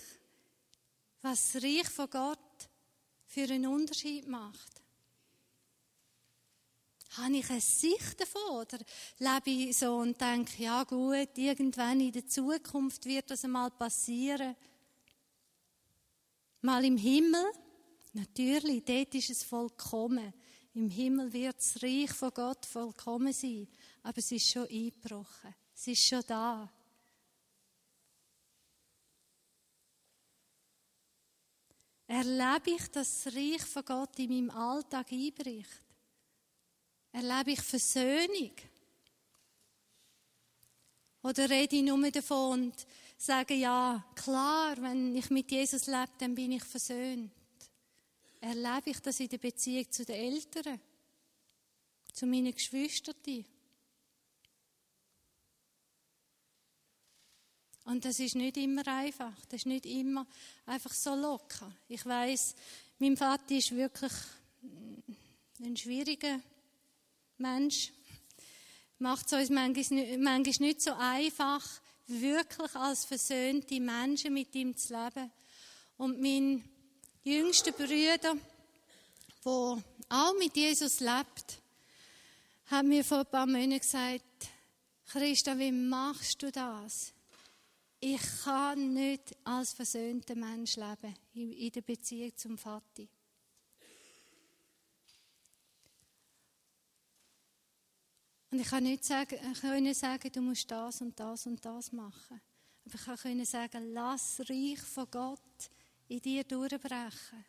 was 1.21 1.51
das 1.51 1.63
Reich 1.63 1.89
von 1.89 2.09
Gott 2.09 2.69
für 3.25 3.43
einen 3.43 3.67
Unterschied 3.67 4.27
macht? 4.27 4.81
Habe 7.17 7.37
ich 7.37 7.49
eine 7.49 7.59
Sicht 7.59 8.21
davon? 8.21 8.61
Oder 8.61 8.77
lebe 9.17 9.49
ich 9.49 9.77
so 9.77 9.95
und 9.97 10.19
denke, 10.21 10.63
ja 10.63 10.83
gut, 10.83 11.37
irgendwann 11.37 11.99
in 11.99 12.11
der 12.11 12.27
Zukunft 12.27 13.05
wird 13.05 13.29
das 13.31 13.43
einmal 13.43 13.71
passieren? 13.71 14.55
Mal 16.61 16.85
im 16.85 16.97
Himmel? 16.97 17.51
Natürlich, 18.13 18.85
dort 18.85 19.15
ist 19.15 19.29
es 19.31 19.43
vollkommen. 19.43 20.33
Im 20.79 20.89
Himmel 20.89 21.33
wird 21.33 21.57
das 21.57 21.83
Reich 21.83 22.09
von 22.11 22.33
Gott 22.33 22.65
vollkommen 22.65 23.33
sein. 23.33 23.67
Aber 24.01 24.17
es 24.17 24.31
ist 24.31 24.49
schon 24.49 24.65
eingebrochen. 24.65 25.53
Es 25.75 25.87
ist 25.87 26.07
schon 26.07 26.23
da. 26.25 26.71
Erlebe 32.07 32.71
ich, 32.71 32.87
dass 32.91 33.23
das 33.23 33.35
Reich 33.35 33.61
von 33.63 33.83
Gott 33.83 34.17
in 34.19 34.29
meinem 34.29 34.51
Alltag 34.51 35.11
einbricht? 35.11 35.81
Erlebe 37.11 37.51
ich 37.51 37.61
Versöhnung? 37.61 38.53
Oder 41.23 41.49
rede 41.49 41.75
ich 41.75 41.83
nur 41.83 42.09
davon 42.09 42.61
und 42.61 42.87
sage, 43.17 43.55
ja, 43.55 44.01
klar, 44.15 44.77
wenn 44.81 45.13
ich 45.13 45.29
mit 45.29 45.51
Jesus 45.51 45.87
lebe, 45.87 46.13
dann 46.19 46.33
bin 46.35 46.53
ich 46.53 46.63
versöhnt 46.63 47.31
erlebe 48.39 48.91
ich 48.91 48.99
das 48.99 49.19
in 49.19 49.29
der 49.29 49.37
Beziehung 49.37 49.91
zu 49.91 50.05
den 50.05 50.15
Eltern, 50.15 50.79
zu 52.13 52.25
meinen 52.25 52.53
Geschwistern. 52.53 53.15
Und 57.85 58.05
das 58.05 58.19
ist 58.19 58.35
nicht 58.35 58.57
immer 58.57 58.87
einfach. 58.87 59.33
Das 59.45 59.61
ist 59.61 59.65
nicht 59.65 59.85
immer 59.87 60.27
einfach 60.67 60.93
so 60.93 61.15
locker. 61.15 61.71
Ich 61.87 62.05
weiß, 62.05 62.55
mein 62.99 63.17
Vater 63.17 63.55
ist 63.55 63.75
wirklich 63.75 64.11
ein 65.59 65.75
schwieriger 65.75 66.39
Mensch. 67.37 67.91
Macht 68.99 69.25
es 69.25 69.33
uns 69.33 69.49
manchmal 69.49 70.39
nicht 70.41 70.81
so 70.81 70.93
einfach, 70.93 71.81
wirklich 72.05 72.75
als 72.75 73.05
versöhnte 73.05 73.79
Menschen 73.79 74.33
mit 74.33 74.53
ihm 74.55 74.75
zu 74.75 74.93
leben. 74.93 75.31
Und 75.97 76.21
mein 76.21 76.63
jüngsten 77.23 77.73
Brüder, 77.73 78.17
der 79.45 79.83
auch 80.09 80.33
mit 80.39 80.55
Jesus 80.55 80.99
lebt, 80.99 81.61
hat 82.67 82.85
mir 82.85 83.03
vor 83.03 83.19
ein 83.19 83.25
paar 83.25 83.45
Monaten 83.45 83.79
gesagt, 83.79 84.49
Christa, 85.07 85.57
wie 85.57 85.71
machst 85.71 86.41
du 86.41 86.51
das? 86.51 87.13
Ich 87.99 88.21
kann 88.43 88.93
nicht 88.93 89.35
als 89.43 89.73
versöhnter 89.73 90.35
Mensch 90.35 90.75
leben 90.75 91.15
in 91.33 91.71
der 91.71 91.81
Beziehung 91.81 92.35
zum 92.37 92.57
Vater. 92.57 93.03
Und 98.51 98.59
ich 98.59 98.67
kann 98.67 98.83
nicht 98.83 99.03
sagen, 99.03 99.37
kann 99.61 99.93
sagen, 99.93 100.31
du 100.31 100.41
musst 100.41 100.71
das 100.71 101.01
und 101.01 101.19
das 101.19 101.45
und 101.45 101.63
das 101.63 101.91
machen. 101.91 102.41
Aber 102.85 102.95
ich 102.95 103.21
kann 103.23 103.45
sagen, 103.45 103.93
lass 103.93 104.39
Reich 104.47 104.79
von 104.79 105.09
Gott 105.11 105.69
in 106.09 106.21
dir 106.21 106.43
durchbrechen. 106.43 107.45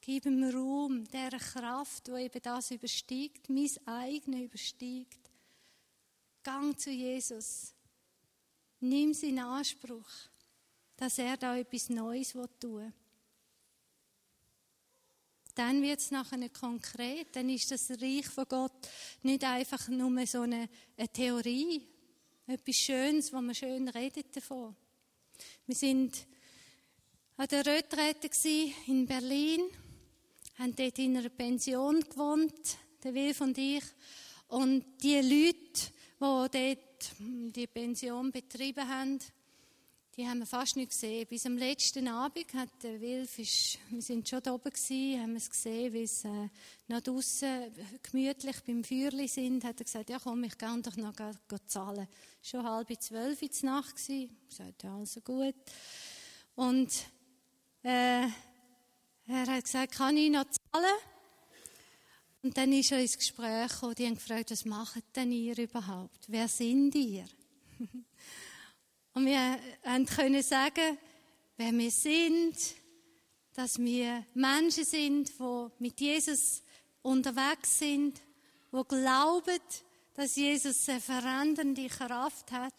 Gib 0.00 0.26
ihm 0.26 0.44
Raum, 0.44 1.04
der 1.10 1.30
Kraft, 1.30 2.06
die 2.08 2.22
eben 2.22 2.42
das 2.42 2.70
übersteigt, 2.70 3.48
mein 3.48 3.70
eigenes 3.86 4.42
übersteigt. 4.42 5.30
Gang 6.42 6.78
zu 6.78 6.90
Jesus. 6.90 7.74
Nimm 8.80 9.14
sie 9.14 9.30
in 9.30 9.38
Anspruch, 9.38 10.10
dass 10.96 11.18
er 11.18 11.36
da 11.36 11.56
etwas 11.56 11.88
Neues 11.88 12.32
tun 12.32 12.50
will. 12.60 12.92
Dann 15.54 15.82
wird 15.82 16.00
es 16.00 16.10
nachher 16.10 16.48
konkret. 16.50 17.34
Dann 17.34 17.48
ist 17.48 17.70
das 17.70 17.90
Reich 17.90 18.26
von 18.26 18.44
Gott 18.48 18.88
nicht 19.22 19.44
einfach 19.44 19.88
nur 19.88 20.26
so 20.26 20.42
eine, 20.42 20.68
eine 20.96 21.08
Theorie, 21.08 21.86
etwas 22.46 22.76
Schönes, 22.76 23.32
wo 23.32 23.40
man 23.40 23.54
schön 23.54 23.88
redet 23.88 24.36
davon. 24.36 24.76
Wir 25.66 25.76
sind 25.76 26.26
an 27.36 27.48
der 27.48 27.66
Retrette 27.66 28.30
in 28.86 29.06
Berlin, 29.06 29.62
haben 30.58 30.74
dort 30.76 30.98
in 30.98 31.16
einer 31.16 31.28
Pension 31.28 32.00
gewohnt, 32.00 32.78
der 33.02 33.14
Wilf 33.14 33.40
und 33.40 33.58
ich. 33.58 33.82
Und 34.48 34.84
die 35.02 35.16
Leute, 35.16 35.90
die 36.20 36.20
dort 36.20 37.10
die 37.18 37.66
Pension 37.66 38.30
betrieben 38.30 38.88
haben, 38.88 39.18
die 40.16 40.28
haben 40.28 40.38
wir 40.38 40.46
fast 40.46 40.76
nicht 40.76 40.92
gesehen. 40.92 41.26
Bis 41.26 41.44
am 41.44 41.58
letzten 41.58 42.06
Abend 42.06 42.54
hat 42.54 42.68
der 42.84 43.00
Wilf, 43.00 43.36
ist, 43.36 43.80
wir 43.90 44.00
sind 44.00 44.28
schon 44.28 44.40
da 44.40 44.54
oben 44.54 44.70
gewesen, 44.70 45.20
haben 45.20 45.34
es 45.34 45.50
gesehen, 45.50 45.92
wie 45.92 46.06
sie 46.06 46.28
äh, 46.28 46.48
noch 46.86 47.00
draussen 47.00 47.72
gemütlich 48.00 48.60
beim 48.64 48.84
Feuerli 48.84 49.26
sind, 49.26 49.64
hat 49.64 49.80
er 49.80 49.84
gesagt, 49.84 50.10
ja 50.10 50.20
komm, 50.20 50.44
ich 50.44 50.56
kann 50.56 50.82
doch 50.82 50.96
noch 50.96 51.14
zahlen. 51.66 52.06
Schon 52.40 52.62
halb 52.62 53.02
zwölf 53.02 53.42
in 53.42 53.50
der 53.60 53.70
Nacht 53.70 53.96
gewesen. 53.96 54.36
Ich 54.48 54.54
sagte, 54.54 54.86
ja, 54.86 54.96
also 54.96 55.20
gut. 55.20 55.56
Und 56.54 56.92
äh, 57.84 58.26
er 59.26 59.46
hat 59.46 59.64
gesagt, 59.64 59.92
kann 59.92 60.16
ich 60.16 60.30
noch 60.30 60.44
zahlen? 60.44 60.96
Und 62.42 62.56
dann 62.56 62.72
ist 62.72 62.92
er 62.92 63.00
ins 63.00 63.16
Gespräch 63.16 63.72
gekommen, 63.72 63.94
die 63.94 64.06
haben 64.06 64.14
gefragt, 64.16 64.50
was 64.50 64.64
macht 64.64 65.04
denn 65.16 65.32
ihr 65.32 65.56
überhaupt? 65.56 66.24
Wer 66.28 66.48
sind 66.48 66.94
ihr? 66.94 67.24
Und 69.14 69.26
wir 69.26 69.58
können 70.06 70.42
sagen, 70.42 70.98
wer 71.56 71.72
wir 71.72 71.90
sind, 71.90 72.56
dass 73.54 73.78
wir 73.78 74.26
Menschen 74.34 74.84
sind, 74.84 75.38
die 75.38 75.66
mit 75.78 76.00
Jesus 76.00 76.62
unterwegs 77.02 77.78
sind, 77.78 78.20
die 78.72 78.82
glauben, 78.88 79.60
dass 80.14 80.36
Jesus 80.36 80.88
eine 80.88 81.00
verändernde 81.00 81.88
Kraft 81.88 82.50
hat. 82.50 82.74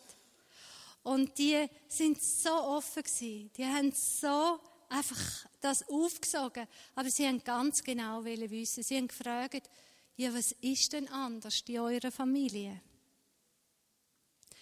Und 1.04 1.38
die 1.38 1.68
sind 1.88 2.22
so 2.22 2.52
offen 2.52 3.04
gewesen. 3.04 3.52
Die 3.56 3.66
haben 3.66 3.92
so 3.92 4.60
einfach 4.96 5.46
das 5.62 5.88
aufgesogen. 5.90 6.68
Aber 6.96 7.10
sie 7.10 7.28
haben 7.28 7.44
ganz 7.44 7.84
genau 7.84 8.24
wissen. 8.24 8.84
Sie 8.84 8.98
haben 8.98 9.08
gefragt, 9.08 9.70
ja, 10.16 10.34
was 10.34 10.54
ist 10.54 10.94
denn 10.94 11.08
anders 11.10 11.64
in 11.68 11.80
eurer 11.80 12.12
Familie? 12.12 12.82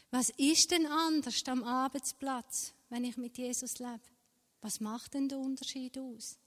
Was 0.09 0.29
ist 0.31 0.71
denn 0.71 0.85
anders 0.85 1.43
am 1.47 1.63
Arbeitsplatz, 1.63 2.73
wenn 2.89 3.03
ich 3.03 3.17
mit 3.17 3.37
Jesus 3.37 3.79
lebe? 3.79 4.01
Was 4.61 4.79
macht 4.79 5.13
denn 5.13 5.27
der 5.27 5.39
Unterschied 5.39 5.97
aus? 5.97 6.37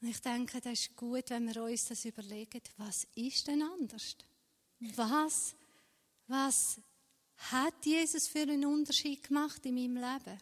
Und 0.00 0.08
ich 0.08 0.20
denke, 0.20 0.60
das 0.60 0.72
ist 0.80 0.96
gut, 0.96 1.28
wenn 1.30 1.52
wir 1.52 1.62
uns 1.62 1.86
das 1.86 2.04
überlegen. 2.04 2.62
Was 2.76 3.06
ist 3.16 3.48
denn 3.48 3.62
anders? 3.62 4.16
Was, 4.94 5.56
was 6.28 6.80
hat 7.38 7.86
Jesus 7.86 8.28
für 8.28 8.42
einen 8.42 8.64
Unterschied 8.66 9.22
gemacht 9.22 9.64
in 9.64 9.74
meinem 9.74 9.96
Leben? 9.96 10.38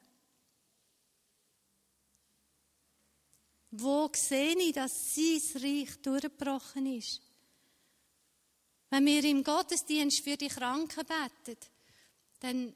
Wo 3.71 4.11
sehe 4.15 4.57
ich, 4.57 4.73
dass 4.73 5.15
sein 5.15 5.63
Reich 5.63 6.01
durchgebrochen 6.01 6.87
ist? 6.97 7.21
Wenn 8.89 9.05
wir 9.05 9.23
im 9.25 9.43
Gottesdienst 9.43 10.25
für 10.25 10.37
die 10.37 10.49
Kranken 10.49 11.05
beten, 11.05 11.59
dann 12.41 12.75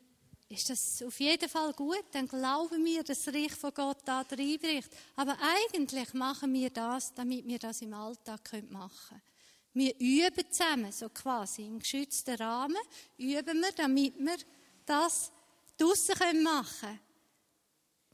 ist 0.49 0.69
das 0.69 1.03
auf 1.03 1.19
jeden 1.21 1.49
Fall 1.49 1.73
gut. 1.73 2.05
Dann 2.11 2.27
glauben 2.27 2.85
wir, 2.85 3.05
dass 3.05 3.25
das 3.25 3.35
Reich 3.35 3.53
von 3.53 3.73
Gott 3.73 3.99
da 4.05 4.21
reinbricht. 4.21 4.91
Aber 5.17 5.39
eigentlich 5.41 6.13
machen 6.13 6.53
wir 6.53 6.71
das, 6.71 7.15
damit 7.15 7.47
wir 7.47 7.59
das 7.59 7.81
im 7.83 7.95
Alltag 7.95 8.41
machen 8.69 8.91
können. 9.09 9.30
Wir 9.73 9.95
üben 10.01 10.51
zusammen, 10.51 10.91
so 10.91 11.09
quasi 11.11 11.67
im 11.67 11.79
geschützten 11.79 12.35
Rahmen, 12.37 12.77
üben 13.17 13.61
wir, 13.61 13.73
damit 13.73 14.19
wir 14.19 14.37
das 14.85 15.31
draussen 15.77 16.43
machen 16.43 16.81
können. 16.81 17.01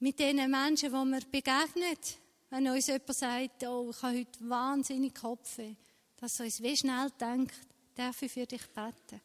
Mit 0.00 0.18
den 0.18 0.50
Menschen, 0.50 0.90
die 0.90 1.10
wir 1.10 1.20
begegnen. 1.20 1.96
Wenn 2.50 2.68
uns 2.68 2.86
jemand 2.86 3.14
sagt, 3.14 3.64
oh, 3.64 3.90
ich 3.90 4.02
habe 4.02 4.18
heute 4.18 4.48
wahnsinnig 4.48 5.14
Kopfweh, 5.14 5.74
dass 6.16 6.38
uns 6.40 6.62
wie 6.62 6.76
schnell 6.76 7.10
denkt, 7.18 7.54
darf 7.94 8.20
ich 8.22 8.30
für 8.30 8.46
dich 8.46 8.66
beten? 8.68 9.20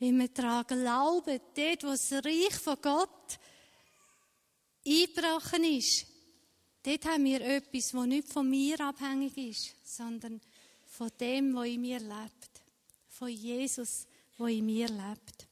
Weil 0.00 0.12
wir 0.12 0.28
daran 0.28 0.66
glauben, 0.66 1.40
dort, 1.54 1.84
wo 1.84 1.90
das 1.90 2.12
Reich 2.12 2.54
von 2.54 2.76
Gott 2.82 3.38
eingebrochen 4.84 5.64
ist, 5.64 6.06
dort 6.82 7.04
haben 7.06 7.24
wir 7.24 7.40
etwas, 7.40 7.92
das 7.92 8.06
nicht 8.06 8.28
von 8.28 8.50
mir 8.50 8.80
abhängig 8.80 9.36
ist, 9.38 9.76
sondern 9.82 10.40
von 10.94 11.10
dem, 11.18 11.54
was 11.56 11.66
in 11.66 11.80
mir 11.80 11.98
lebt. 11.98 12.62
Von 13.08 13.28
Jesus, 13.28 14.06
der 14.38 14.46
in 14.46 14.64
mir 14.64 14.88
lebt. 14.88 15.48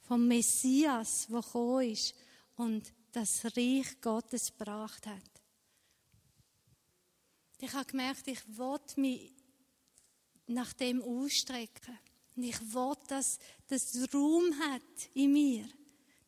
Vom 0.00 0.26
Messias, 0.26 1.26
der 1.28 1.42
gekommen 1.42 1.90
ist 1.90 2.14
und 2.56 2.92
das 3.12 3.44
Reich 3.44 4.00
Gottes 4.00 4.56
gebracht 4.56 5.06
hat. 5.06 5.42
Ich 7.58 7.72
habe 7.74 7.84
gemerkt, 7.84 8.26
ich 8.26 8.40
wollte 8.56 8.98
mich 8.98 9.32
nach 10.46 10.72
dem 10.72 11.02
ausstrecken. 11.02 11.98
Und 12.34 12.44
ich 12.44 12.60
will, 12.60 12.94
dass 13.08 13.38
das 13.68 13.96
Raum 14.14 14.58
hat 14.60 15.10
in 15.12 15.32
mir. 15.32 15.68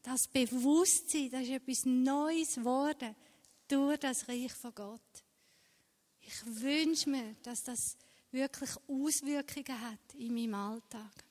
Das 0.02 0.28
Bewusstsein, 0.28 1.30
das 1.30 1.42
ist 1.42 1.50
etwas 1.50 1.84
Neues 1.86 2.56
geworden 2.56 3.14
durch 3.66 3.98
das 3.98 4.28
Reich 4.28 4.52
von 4.52 4.74
Gott. 4.74 5.24
Ich 6.20 6.44
wünsche 6.44 7.08
mir, 7.08 7.34
dass 7.42 7.64
das 7.64 7.96
wirklich 8.30 8.70
Auswirkungen 8.86 9.80
hat 9.80 10.14
in 10.14 10.34
meinem 10.34 10.54
Alltag. 10.54 11.24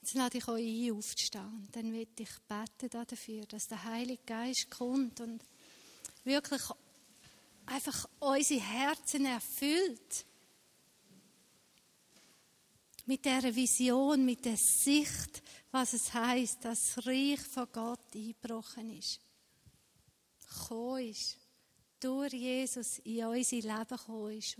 Jetzt 0.00 0.14
lade 0.14 0.38
ich 0.38 0.48
euch 0.48 0.90
ein, 0.90 0.92
aufzustehen. 0.92 1.68
Dann 1.70 1.92
will 1.92 2.08
ich 2.18 2.40
beten 2.48 2.90
dafür, 2.90 3.46
dass 3.46 3.68
der 3.68 3.84
Heilige 3.84 4.22
Geist 4.24 4.68
kommt 4.68 5.20
und 5.20 5.42
wirklich 6.24 6.62
einfach 7.66 8.08
unsere 8.18 8.60
Herzen 8.60 9.26
erfüllt. 9.26 10.26
Mit 13.06 13.24
der 13.24 13.54
Vision, 13.54 14.24
mit 14.24 14.44
der 14.44 14.56
Sicht, 14.56 15.42
was 15.70 15.92
es 15.92 16.12
heißt, 16.12 16.64
dass 16.64 16.94
das 16.94 17.06
Reich 17.06 17.40
von 17.40 17.68
Gott 17.72 18.14
eingebrochen 18.14 18.98
ist. 18.98 19.20
Gekommen 20.58 21.08
ist. 21.08 21.38
Durch 22.00 22.32
Jesus 22.32 22.98
in 23.00 23.24
unser 23.24 23.56
Leben 23.56 23.86
gekommen 23.88 24.32
ist. 24.32 24.56